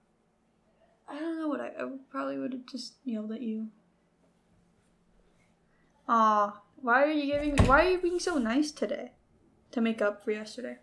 I 1.08 1.20
don't 1.20 1.38
know 1.40 1.48
what 1.48 1.62
I, 1.62 1.68
I 1.68 1.90
probably 2.10 2.38
would 2.38 2.54
have 2.54 2.66
just 2.66 2.96
yelled 3.06 3.32
at 3.32 3.42
you. 3.42 3.68
Aw, 6.08 6.62
why 6.78 7.04
are 7.04 7.12
you 7.12 7.26
giving? 7.32 7.56
Why 7.68 7.86
are 7.86 7.90
you 7.92 7.98
being 8.00 8.20
so 8.20 8.38
nice 8.38 8.72
today? 8.72 9.12
To 9.72 9.82
make 9.82 10.02
up 10.02 10.24
for 10.24 10.32
yesterday. 10.32 10.78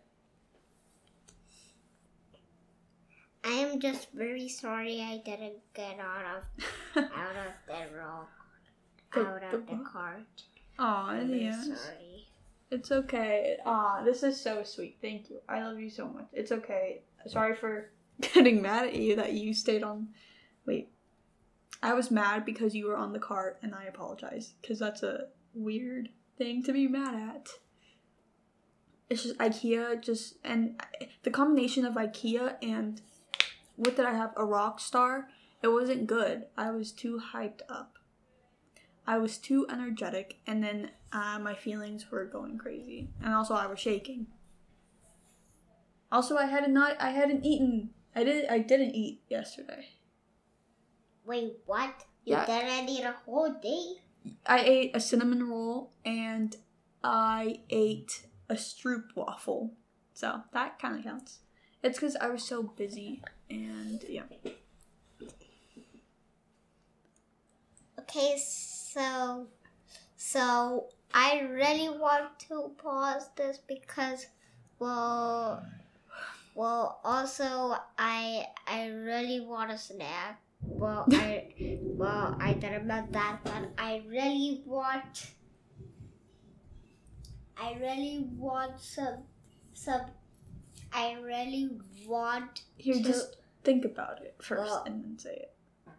I 3.45 3.51
am 3.53 3.81
just 3.81 4.09
very 4.13 4.49
sorry 4.49 5.01
I 5.03 5.19
didn't 5.25 5.59
get 5.75 5.99
out 5.99 6.25
of 6.37 7.05
out 7.05 7.37
of 7.37 7.53
the 7.67 7.97
rock 7.99 8.31
The- 9.13 9.21
out 9.27 9.43
of 9.55 9.67
the 9.67 9.77
the 9.77 9.85
cart. 9.85 10.43
Aw, 10.79 11.21
yes. 11.21 11.67
sorry. 11.67 12.29
It's 12.71 12.91
okay. 12.91 13.57
Aw, 13.67 14.03
this 14.05 14.23
is 14.23 14.41
so 14.41 14.63
sweet. 14.63 14.97
Thank 15.03 15.29
you. 15.29 15.41
I 15.49 15.63
love 15.63 15.79
you 15.79 15.91
so 15.91 16.09
much. 16.09 16.27
It's 16.33 16.53
okay. 16.53 17.03
Sorry 17.27 17.55
for 17.55 17.91
getting 18.21 18.63
mad 18.63 18.87
at 18.87 18.95
you 18.97 19.17
that 19.17 19.33
you 19.35 19.53
stayed 19.55 19.83
on. 19.83 20.09
Wait. 20.67 20.89
I 21.83 21.95
was 21.95 22.11
mad 22.11 22.45
because 22.45 22.75
you 22.75 22.87
were 22.87 22.97
on 22.97 23.13
the 23.13 23.19
cart, 23.19 23.59
and 23.63 23.75
I 23.75 23.85
apologize 23.85 24.55
because 24.63 24.79
that's 24.79 25.03
a 25.03 25.27
weird 25.53 26.09
thing 26.39 26.63
to 26.63 26.73
be 26.73 26.87
mad 26.87 27.15
at. 27.15 27.49
It's 29.11 29.25
just 29.25 29.37
IKEA, 29.39 30.01
just 30.01 30.37
and 30.45 30.81
the 31.25 31.31
combination 31.31 31.85
of 31.85 31.95
IKEA 31.95 32.55
and 32.63 33.01
what 33.77 33.97
did 33.97 34.05
I 34.07 34.15
have? 34.15 34.33
A 34.37 34.45
rock 34.45 34.81
star. 34.81 35.29
It 35.63 35.69
wasn't 35.69 36.07
good. 36.07 36.47
I 36.57 36.71
was 36.71 36.93
too 36.93 37.21
hyped 37.33 37.61
up. 37.69 37.99
I 39.07 39.19
was 39.19 39.39
too 39.39 39.67
energetic, 39.69 40.37
and 40.47 40.63
then 40.63 40.91
uh, 41.13 41.39
my 41.41 41.55
feelings 41.55 42.11
were 42.11 42.25
going 42.25 42.57
crazy, 42.59 43.09
and 43.23 43.35
also 43.35 43.55
I 43.55 43.67
was 43.67 43.81
shaking. 43.81 44.29
Also, 46.11 46.37
I 46.37 46.47
had 46.47 46.71
not. 46.71 47.01
I 47.01 47.11
hadn't 47.11 47.45
eaten. 47.45 47.91
I 48.15 48.23
did. 48.25 48.47
I 48.49 48.59
didn't 48.59 48.95
eat 48.95 49.23
yesterday. 49.29 49.89
Wait, 51.25 51.59
what? 51.67 52.05
You 52.25 52.37
Yeah. 52.37 52.47
didn't 52.47 52.89
eat 52.89 53.05
a 53.05 53.13
whole 53.25 53.53
day? 53.53 54.03
I 54.47 54.61
ate 54.61 54.91
a 54.95 55.01
cinnamon 55.01 55.49
roll 55.49 55.93
and 56.05 56.57
I 57.03 57.63
ate 57.71 58.27
a 58.49 58.55
stroop 58.55 59.17
waffle. 59.17 59.75
So 60.15 60.43
that 60.53 60.79
kind 60.79 60.97
of 60.97 61.05
counts. 61.05 61.41
It's 61.83 61.99
because 61.99 62.17
I 62.17 62.29
was 62.29 62.45
so 62.45 62.63
busy 62.63 63.23
and 63.53 64.05
yeah. 64.09 64.23
Okay, 67.99 68.37
so 68.39 69.47
so 70.17 70.89
I 71.13 71.41
really 71.41 71.89
want 71.91 72.39
to 72.49 72.73
pause 72.83 73.29
this 73.37 73.59
because 73.69 74.27
well 74.79 75.65
well 76.55 77.01
also 77.05 77.77
I 77.99 78.47
I 78.67 78.87
really 78.89 79.41
want 79.41 79.71
a 79.71 79.79
snack. 79.79 80.41
Well 80.63 81.07
I 81.13 81.49
well 81.83 82.37
I 82.41 82.55
didn't 82.55 82.87
meant 82.87 83.13
that 83.13 83.39
but 83.45 83.71
I 83.77 84.03
really 84.09 84.63
want 84.65 85.31
I 87.61 87.75
really 87.81 88.27
want 88.37 88.81
some 88.81 89.25
some 89.75 90.03
I 90.93 91.15
really 91.23 91.71
want 92.07 92.63
Here, 92.77 92.95
to 92.95 93.03
just 93.03 93.37
think 93.65 93.85
about 93.85 94.23
it 94.23 94.35
first 94.41 94.71
Well- 94.71 94.85
and 94.87 95.03
then 95.05 95.19
say 95.19 95.35
it. 95.35 95.49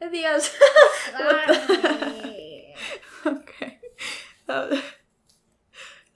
What 1.12 1.46
the? 1.68 2.64
Okay. 3.26 3.78
That 4.46 4.70
was, 4.70 4.82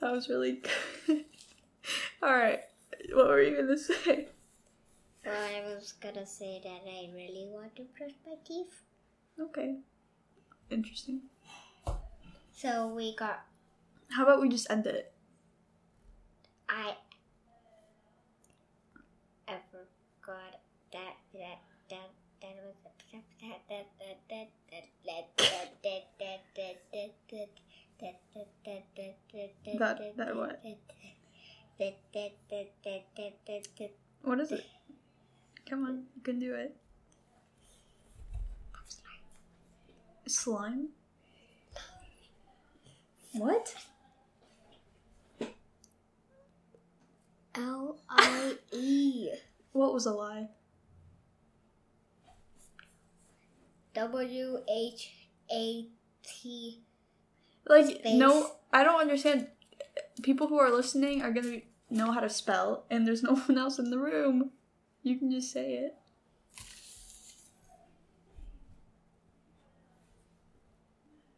that 0.01 0.13
was 0.13 0.29
really 0.29 0.63
good. 1.07 1.25
All 2.23 2.33
right. 2.35 2.61
What 3.13 3.27
were 3.27 3.43
you 3.43 3.57
gonna 3.57 3.77
say? 3.77 4.29
Well, 5.27 5.35
I 5.35 5.63
was 5.75 5.93
gonna 6.01 6.25
say 6.27 6.61
that 6.63 6.83
I 6.89 7.11
really 7.13 7.49
want 7.51 7.75
to 7.77 7.83
brush 7.99 8.13
my 8.25 8.35
teeth. 8.47 8.83
Okay. 9.41 9.79
Interesting. 10.71 11.23
So 12.53 12.87
we 12.89 13.17
got 13.17 13.45
How 14.11 14.23
about 14.23 14.41
we 14.41 14.49
just 14.49 14.71
end 14.71 14.87
it? 14.87 15.13
I 16.69 16.95
I 19.49 19.57
forgot 19.71 20.61
that 29.79 30.17
that 30.17 30.37
what? 30.37 30.61
What 34.23 34.41
is 34.41 34.53
it? 34.53 34.67
Come 35.69 35.85
on, 35.85 36.05
you 36.15 36.23
can 36.23 36.39
do 36.39 36.55
it. 36.55 36.77
Slime? 40.27 40.89
What? 43.33 43.75
L 47.55 47.99
I 48.09 48.57
E. 48.71 49.31
What 49.73 49.93
was 49.95 50.07
a 50.07 50.13
lie? 50.13 50.49
W 53.95 54.59
H 54.69 55.13
A 55.53 55.87
T 56.23 56.83
Like, 57.67 57.87
Space. 57.87 58.15
no, 58.19 58.53
I 58.73 58.85
don't 58.85 59.01
understand. 59.01 59.49
People 60.23 60.47
who 60.49 60.59
are 60.59 60.71
listening 60.71 61.23
are 61.23 61.33
gonna 61.33 61.61
know 61.91 62.11
how 62.13 62.21
to 62.21 62.29
spell, 62.31 62.85
and 62.91 63.07
there's 63.07 63.23
no 63.29 63.35
one 63.35 63.59
else 63.59 63.79
in 63.79 63.91
the 63.91 63.99
room. 63.99 64.51
You 65.03 65.19
can 65.19 65.31
just 65.31 65.53
say 65.53 65.75
it. 65.75 65.95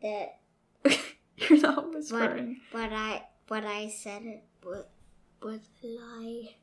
that 0.03 0.41
You're 1.37 1.61
not 1.61 1.77
but 1.77 1.95
whispering. 1.95 2.61
but 2.73 2.93
I 2.93 3.25
but 3.47 3.65
I 3.65 3.89
said 3.89 4.23
it 4.23 4.45
with 4.65 4.87
with 5.43 5.69
lie. 5.83 6.57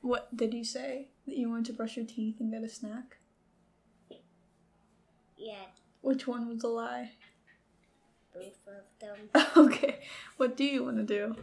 What 0.00 0.34
did 0.36 0.54
you 0.54 0.64
say? 0.64 1.08
That 1.26 1.36
you 1.36 1.50
wanted 1.50 1.66
to 1.66 1.72
brush 1.72 1.96
your 1.96 2.06
teeth 2.06 2.36
and 2.40 2.52
get 2.52 2.62
a 2.62 2.68
snack? 2.68 3.18
Yeah, 5.38 5.54
Which 6.00 6.26
one 6.26 6.48
was 6.48 6.64
a 6.64 6.68
lie? 6.68 7.12
both 8.34 8.58
of 8.68 8.84
them. 9.00 9.46
okay, 9.56 10.00
what 10.36 10.56
do 10.56 10.64
you 10.64 10.84
want 10.84 10.96
to 10.98 11.02
do? 11.04 11.36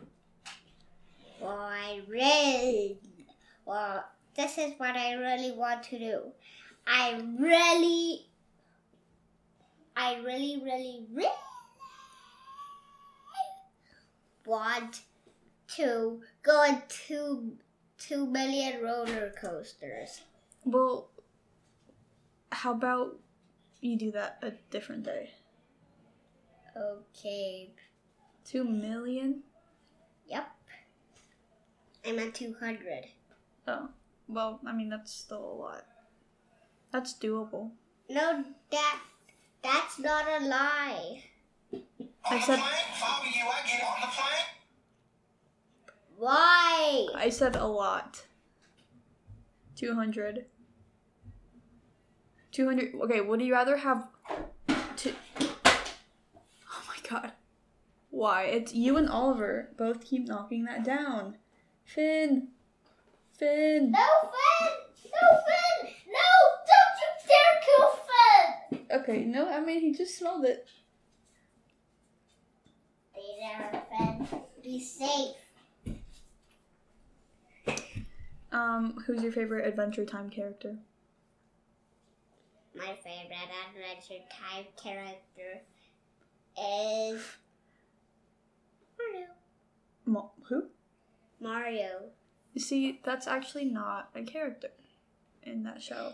Well, 1.41 1.57
I 1.57 2.01
really 2.07 2.99
well. 3.65 4.05
This 4.35 4.57
is 4.57 4.73
what 4.77 4.95
I 4.95 5.13
really 5.13 5.51
want 5.51 5.83
to 5.83 5.99
do. 5.99 6.21
I 6.87 7.21
really, 7.39 8.27
I 9.95 10.15
really, 10.17 10.61
really, 10.63 11.05
really 11.11 11.29
want 14.45 15.01
to 15.75 16.21
go 16.43 16.51
on 16.51 16.81
two 16.87 17.53
two 17.97 18.25
million 18.25 18.81
roller 18.83 19.33
coasters. 19.41 20.21
Well, 20.63 21.09
how 22.51 22.71
about 22.73 23.17
you 23.89 23.97
do 23.97 24.11
that 24.11 24.39
a 24.41 24.51
different 24.71 25.03
day? 25.03 25.31
Okay. 26.75 27.71
Two 28.43 28.63
million? 28.63 29.43
Yep. 30.27 30.47
I'm 32.07 32.19
at 32.19 32.33
two 32.33 32.55
hundred. 32.59 33.05
Oh, 33.67 33.89
well, 34.27 34.59
I 34.65 34.73
mean, 34.73 34.89
that's 34.89 35.13
still 35.13 35.43
a 35.43 35.55
lot. 35.55 35.85
That's 36.91 37.13
doable. 37.13 37.71
No, 38.09 38.43
that 38.71 38.99
that's 39.63 39.99
not 39.99 40.25
a 40.27 40.45
lie. 40.45 41.23
I 42.27 42.39
said, 42.39 42.59
If 42.59 43.03
I 43.03 43.19
were 43.19 43.27
you, 43.27 43.45
I'd 43.45 43.63
get 43.67 43.83
on 43.83 44.01
the 44.01 44.07
plane. 44.07 44.45
Why? 46.17 47.07
I 47.15 47.29
said 47.29 47.55
a 47.55 47.67
lot. 47.67 48.25
200. 49.75 50.45
200. 52.55 52.95
Okay, 53.03 53.19
would 53.19 53.41
you 53.41 53.51
rather 53.51 53.75
have 53.75 54.07
two? 54.95 55.13
Oh 55.41 56.81
my 56.87 56.95
god. 57.09 57.33
Why? 58.11 58.43
It's 58.43 58.73
you 58.73 58.95
and 58.95 59.09
Oliver 59.09 59.71
both 59.77 60.05
keep 60.05 60.25
knocking 60.25 60.63
that 60.63 60.85
down. 60.85 61.35
Finn. 61.83 62.47
Finn. 63.37 63.91
No, 63.91 64.07
Finn! 64.21 64.71
No, 65.11 65.37
Finn! 65.45 65.91
No! 66.07 66.31
Don't 66.71 66.97
you 67.01 67.09
dare 67.27 67.57
kill 67.65 67.89
Finn! 68.07 69.01
Okay, 69.01 69.25
no, 69.25 69.49
I 69.49 69.59
mean, 69.59 69.81
he 69.81 69.91
just 69.91 70.17
smelled 70.17 70.45
it. 70.45 70.65
Be 73.13 73.37
there, 73.41 73.83
Finn. 73.89 74.27
Be 74.63 74.79
safe. 74.79 75.35
Um, 78.53 79.03
who's 79.05 79.21
your 79.21 79.33
favorite 79.33 79.67
Adventure 79.67 80.05
Time 80.05 80.29
character? 80.29 80.77
My 82.75 82.93
favorite 83.03 83.49
Adventure 83.69 84.23
Time 84.29 84.65
character 84.81 85.61
is 86.57 87.21
Mario. 88.97 89.27
Mo- 90.05 90.31
who? 90.49 90.63
Mario. 91.39 92.09
You 92.53 92.61
see, 92.61 92.99
that's 93.03 93.27
actually 93.27 93.65
not 93.65 94.09
a 94.13 94.23
character 94.23 94.71
in 95.43 95.63
that 95.63 95.81
show. 95.81 96.13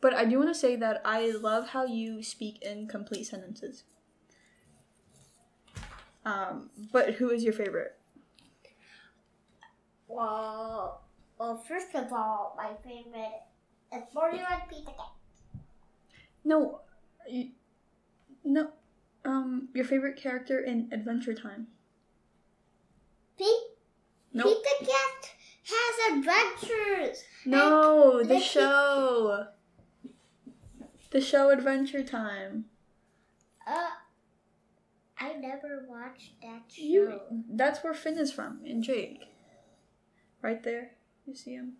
But 0.00 0.14
I 0.14 0.24
do 0.24 0.38
want 0.38 0.50
to 0.50 0.54
say 0.54 0.76
that 0.76 1.00
I 1.04 1.30
love 1.30 1.68
how 1.68 1.84
you 1.84 2.22
speak 2.22 2.60
in 2.62 2.88
complete 2.88 3.24
sentences. 3.24 3.84
Um, 6.24 6.70
but 6.92 7.14
who 7.14 7.30
is 7.30 7.44
your 7.44 7.52
favorite? 7.52 7.96
Well, 10.08 11.02
well, 11.38 11.56
first 11.56 11.94
of 11.94 12.12
all, 12.12 12.54
my 12.56 12.70
favorite 12.82 13.42
is 13.94 14.02
Mario 14.14 14.44
and 14.50 14.62
Peter 14.68 14.90
Pan. 14.96 15.23
No, 16.44 16.80
you, 17.28 17.50
no, 18.44 18.70
um, 19.24 19.68
your 19.74 19.84
favorite 19.84 20.16
character 20.16 20.60
in 20.60 20.88
Adventure 20.92 21.34
Time. 21.34 21.68
Pete, 23.38 23.48
Nope. 24.32 24.46
Peter 24.46 24.90
Cat 24.90 25.30
has 25.64 26.18
adventures. 26.18 27.24
No, 27.46 28.22
the 28.22 28.40
show. 28.40 29.46
The 31.10 31.20
show 31.20 31.50
Adventure 31.50 32.02
Time. 32.02 32.66
Uh, 33.66 33.90
I 35.18 35.32
never 35.34 35.86
watched 35.88 36.40
that 36.42 36.62
show. 36.68 36.82
You. 36.82 37.20
That's 37.48 37.82
where 37.82 37.94
Finn 37.94 38.18
is 38.18 38.32
from, 38.32 38.60
and 38.66 38.82
Jake. 38.82 39.20
Right 40.42 40.62
there. 40.62 40.90
You 41.26 41.34
see 41.34 41.54
him. 41.54 41.74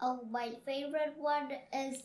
Oh, 0.00 0.20
my 0.30 0.52
favorite 0.64 1.14
one 1.18 1.50
is 1.72 2.02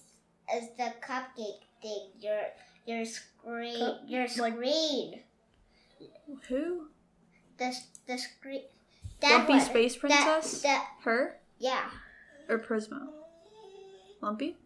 is 0.56 0.69
the 0.77 0.93
cupcake 1.06 1.62
thing. 1.82 2.10
Your 2.19 2.41
your 2.86 3.06
screen, 3.06 3.77
Cup- 3.79 4.01
your 4.08 4.21
like- 4.38 4.53
screen, 4.53 5.21
Who? 6.49 6.88
the 7.58 7.75
the 8.08 8.17
screen. 8.17 8.63
That 9.21 9.32
Lumpy 9.38 9.53
one. 9.53 9.62
Space 9.62 9.95
Princess? 9.95 10.62
That, 10.62 10.67
that 10.69 10.88
Her 11.06 11.38
yeah. 11.60 11.86
or 12.49 12.60
Prismo? 12.60 13.08
Lumpy? 14.21 14.58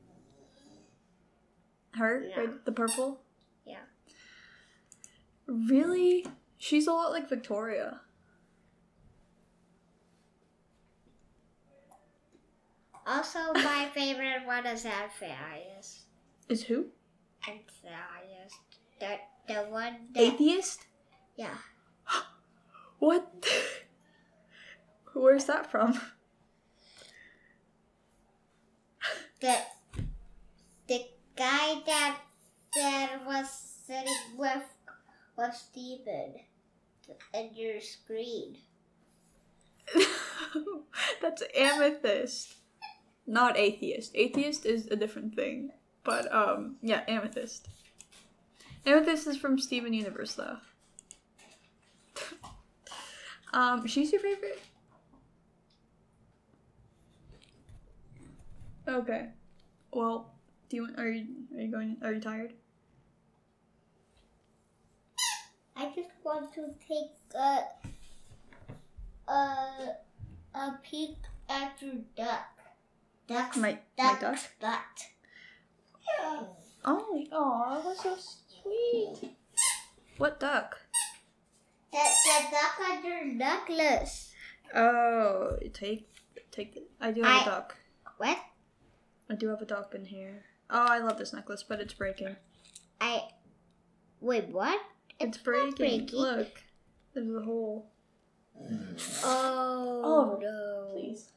Her? 1.95 2.23
Yeah. 2.27 2.39
Right, 2.39 2.65
the 2.65 2.71
purple? 2.71 3.19
Yeah. 3.65 3.77
Really? 5.47 6.25
She's 6.57 6.87
a 6.87 6.91
lot 6.91 7.11
like 7.11 7.29
Victoria. 7.29 8.01
Also, 13.07 13.39
my 13.53 13.89
favorite 13.93 14.45
one 14.45 14.65
is 14.65 14.85
Amphibious. 14.85 16.03
Is 16.49 16.63
who? 16.63 16.87
Amphibious. 17.47 18.53
The 18.99 19.17
the 19.47 19.61
one 19.69 19.95
that 20.13 20.21
Atheist? 20.21 20.85
yeah. 21.37 21.55
What? 22.99 23.47
Where's 25.13 25.45
that 25.45 25.71
from? 25.71 25.99
The 29.39 29.55
the 30.87 31.05
guy 31.35 31.79
that 31.85 32.19
that 32.75 33.19
was 33.25 33.47
sitting 33.85 34.35
with 34.35 34.63
with 35.37 35.53
Steven 35.53 36.33
in 37.35 37.51
your 37.55 37.79
screen. 37.79 38.57
That's 41.21 41.43
amethyst. 41.55 42.55
Not 43.27 43.57
atheist. 43.57 44.13
Atheist 44.15 44.65
is 44.65 44.87
a 44.87 44.95
different 44.95 45.35
thing. 45.35 45.71
But 46.03 46.33
um 46.33 46.77
yeah, 46.81 47.03
amethyst. 47.07 47.67
Amethyst 48.85 49.27
is 49.27 49.37
from 49.37 49.59
Steven 49.59 49.93
Universe 49.93 50.33
though. 50.33 50.57
Um, 53.53 53.87
she's 53.87 54.11
your 54.11 54.21
favorite? 54.21 54.59
Okay. 58.87 59.29
Well, 59.91 60.33
do 60.69 60.77
you 60.77 60.89
are 60.97 61.07
you 61.07 61.25
are 61.55 61.61
you 61.61 61.71
going 61.71 61.97
are 62.03 62.13
you 62.13 62.21
tired? 62.21 62.53
I 65.75 65.91
just 65.95 66.09
want 66.23 66.53
to 66.53 66.73
take 66.87 67.11
a 67.35 67.61
a 69.31 69.95
a 70.53 70.79
peek 70.83 71.17
at 71.49 71.81
your 71.81 71.95
duck. 72.15 72.56
Duck's 73.27 73.57
My 73.57 73.71
my 73.71 73.77
duck, 73.97 74.21
duck? 74.21 74.39
butt. 74.61 74.79
Oh, 76.85 77.25
oh, 77.31 77.81
that's 77.85 78.03
so 78.03 78.17
sweet. 78.61 79.31
What 80.17 80.39
duck? 80.39 80.77
That 81.91 82.13
the 82.25 82.55
duck 82.55 82.89
on 82.89 83.05
your 83.05 83.25
necklace. 83.25 84.31
Oh, 84.73 85.57
take 85.73 86.07
take. 86.51 86.77
I 87.01 87.11
do 87.11 87.21
have 87.23 87.41
a 87.41 87.43
I- 87.43 87.45
duck. 87.45 87.75
What? 88.17 88.37
I 89.29 89.35
do 89.35 89.49
have 89.49 89.61
a 89.61 89.65
duck 89.65 89.93
in 89.93 90.05
here. 90.05 90.43
Oh, 90.69 90.85
I 90.89 90.99
love 90.99 91.17
this 91.17 91.33
necklace, 91.33 91.63
but 91.63 91.79
it's 91.81 91.93
breaking. 91.93 92.35
I 93.01 93.23
wait. 94.21 94.47
What? 94.49 94.79
It's, 95.19 95.37
not 95.37 95.43
breaking. 95.43 95.75
breaking. 95.75 96.19
Look, 96.19 96.61
there's 97.13 97.35
a 97.35 97.41
hole. 97.41 97.89
Oh 99.23 100.01
oh 100.03 100.39
no! 100.41 100.93
Please. 100.93 101.29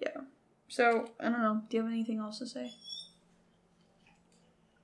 Yeah. 0.00 0.20
So 0.74 1.06
I 1.20 1.28
don't 1.28 1.38
know. 1.38 1.62
Do 1.68 1.76
you 1.76 1.84
have 1.84 1.92
anything 1.92 2.18
else 2.18 2.40
to 2.40 2.48
say? 2.48 2.72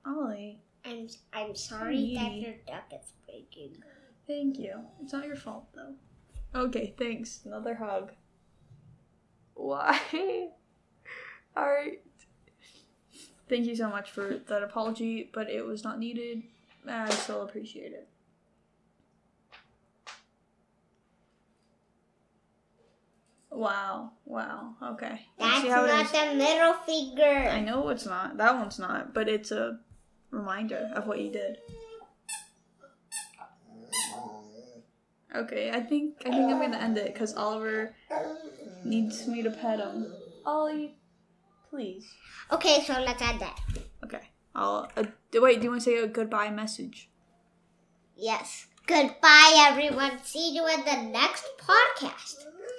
Ollie, 0.05 0.61
I'm 0.85 1.09
I'm 1.33 1.53
sorry 1.53 2.15
that 2.15 2.33
your 2.35 2.53
duck 2.65 2.85
is 2.93 3.11
breaking. 3.25 3.75
thank 4.25 4.57
you. 4.57 4.85
It's 5.03 5.11
not 5.11 5.27
your 5.27 5.35
fault 5.35 5.65
though. 5.75 5.95
Okay, 6.55 6.95
thanks. 6.97 7.41
Another 7.43 7.75
hug. 7.75 8.13
Why? 9.53 9.99
All 11.57 11.65
right. 11.65 11.99
Thank 13.49 13.65
you 13.65 13.75
so 13.75 13.89
much 13.89 14.11
for 14.11 14.39
that 14.47 14.63
apology, 14.63 15.29
but 15.33 15.49
it 15.49 15.65
was 15.65 15.83
not 15.83 15.99
needed. 15.99 16.43
I 16.87 17.09
still 17.09 17.41
appreciate 17.41 17.91
it. 17.91 18.07
Wow. 23.51 24.11
Wow. 24.25 24.75
Okay. 24.81 25.27
That's 25.37 25.65
not 25.65 26.11
the 26.11 26.35
middle 26.35 26.73
finger. 26.73 27.49
I 27.49 27.59
know 27.59 27.89
it's 27.89 28.05
not. 28.05 28.37
That 28.37 28.55
one's 28.55 28.79
not, 28.79 29.13
but 29.13 29.27
it's 29.27 29.51
a 29.51 29.79
reminder 30.31 30.89
of 30.95 31.05
what 31.05 31.19
you 31.19 31.31
did. 31.31 31.57
Okay, 35.33 35.71
I 35.71 35.79
think 35.79 36.15
I 36.25 36.29
think 36.29 36.51
I'm 36.51 36.59
gonna 36.59 36.77
end 36.77 36.97
it 36.97 37.13
because 37.13 37.35
Oliver 37.35 37.95
needs 38.83 39.27
me 39.27 39.41
to 39.43 39.51
pet 39.51 39.79
him. 39.79 40.13
Ollie, 40.45 40.95
please. 41.69 42.05
Okay, 42.51 42.83
so 42.85 42.99
let's 42.99 43.21
end 43.21 43.39
that. 43.39 43.57
Okay. 44.03 44.29
I'll 44.53 44.91
uh, 44.97 45.03
wait. 45.35 45.59
Do 45.59 45.65
you 45.65 45.69
want 45.69 45.81
to 45.83 45.85
say 45.85 45.97
a 45.97 46.07
goodbye 46.07 46.49
message? 46.49 47.09
Yes. 48.17 48.67
Goodbye, 48.85 49.67
everyone. 49.69 50.19
See 50.23 50.53
you 50.53 50.67
in 50.67 50.83
the 50.83 51.09
next 51.11 51.45
podcast. 51.57 52.43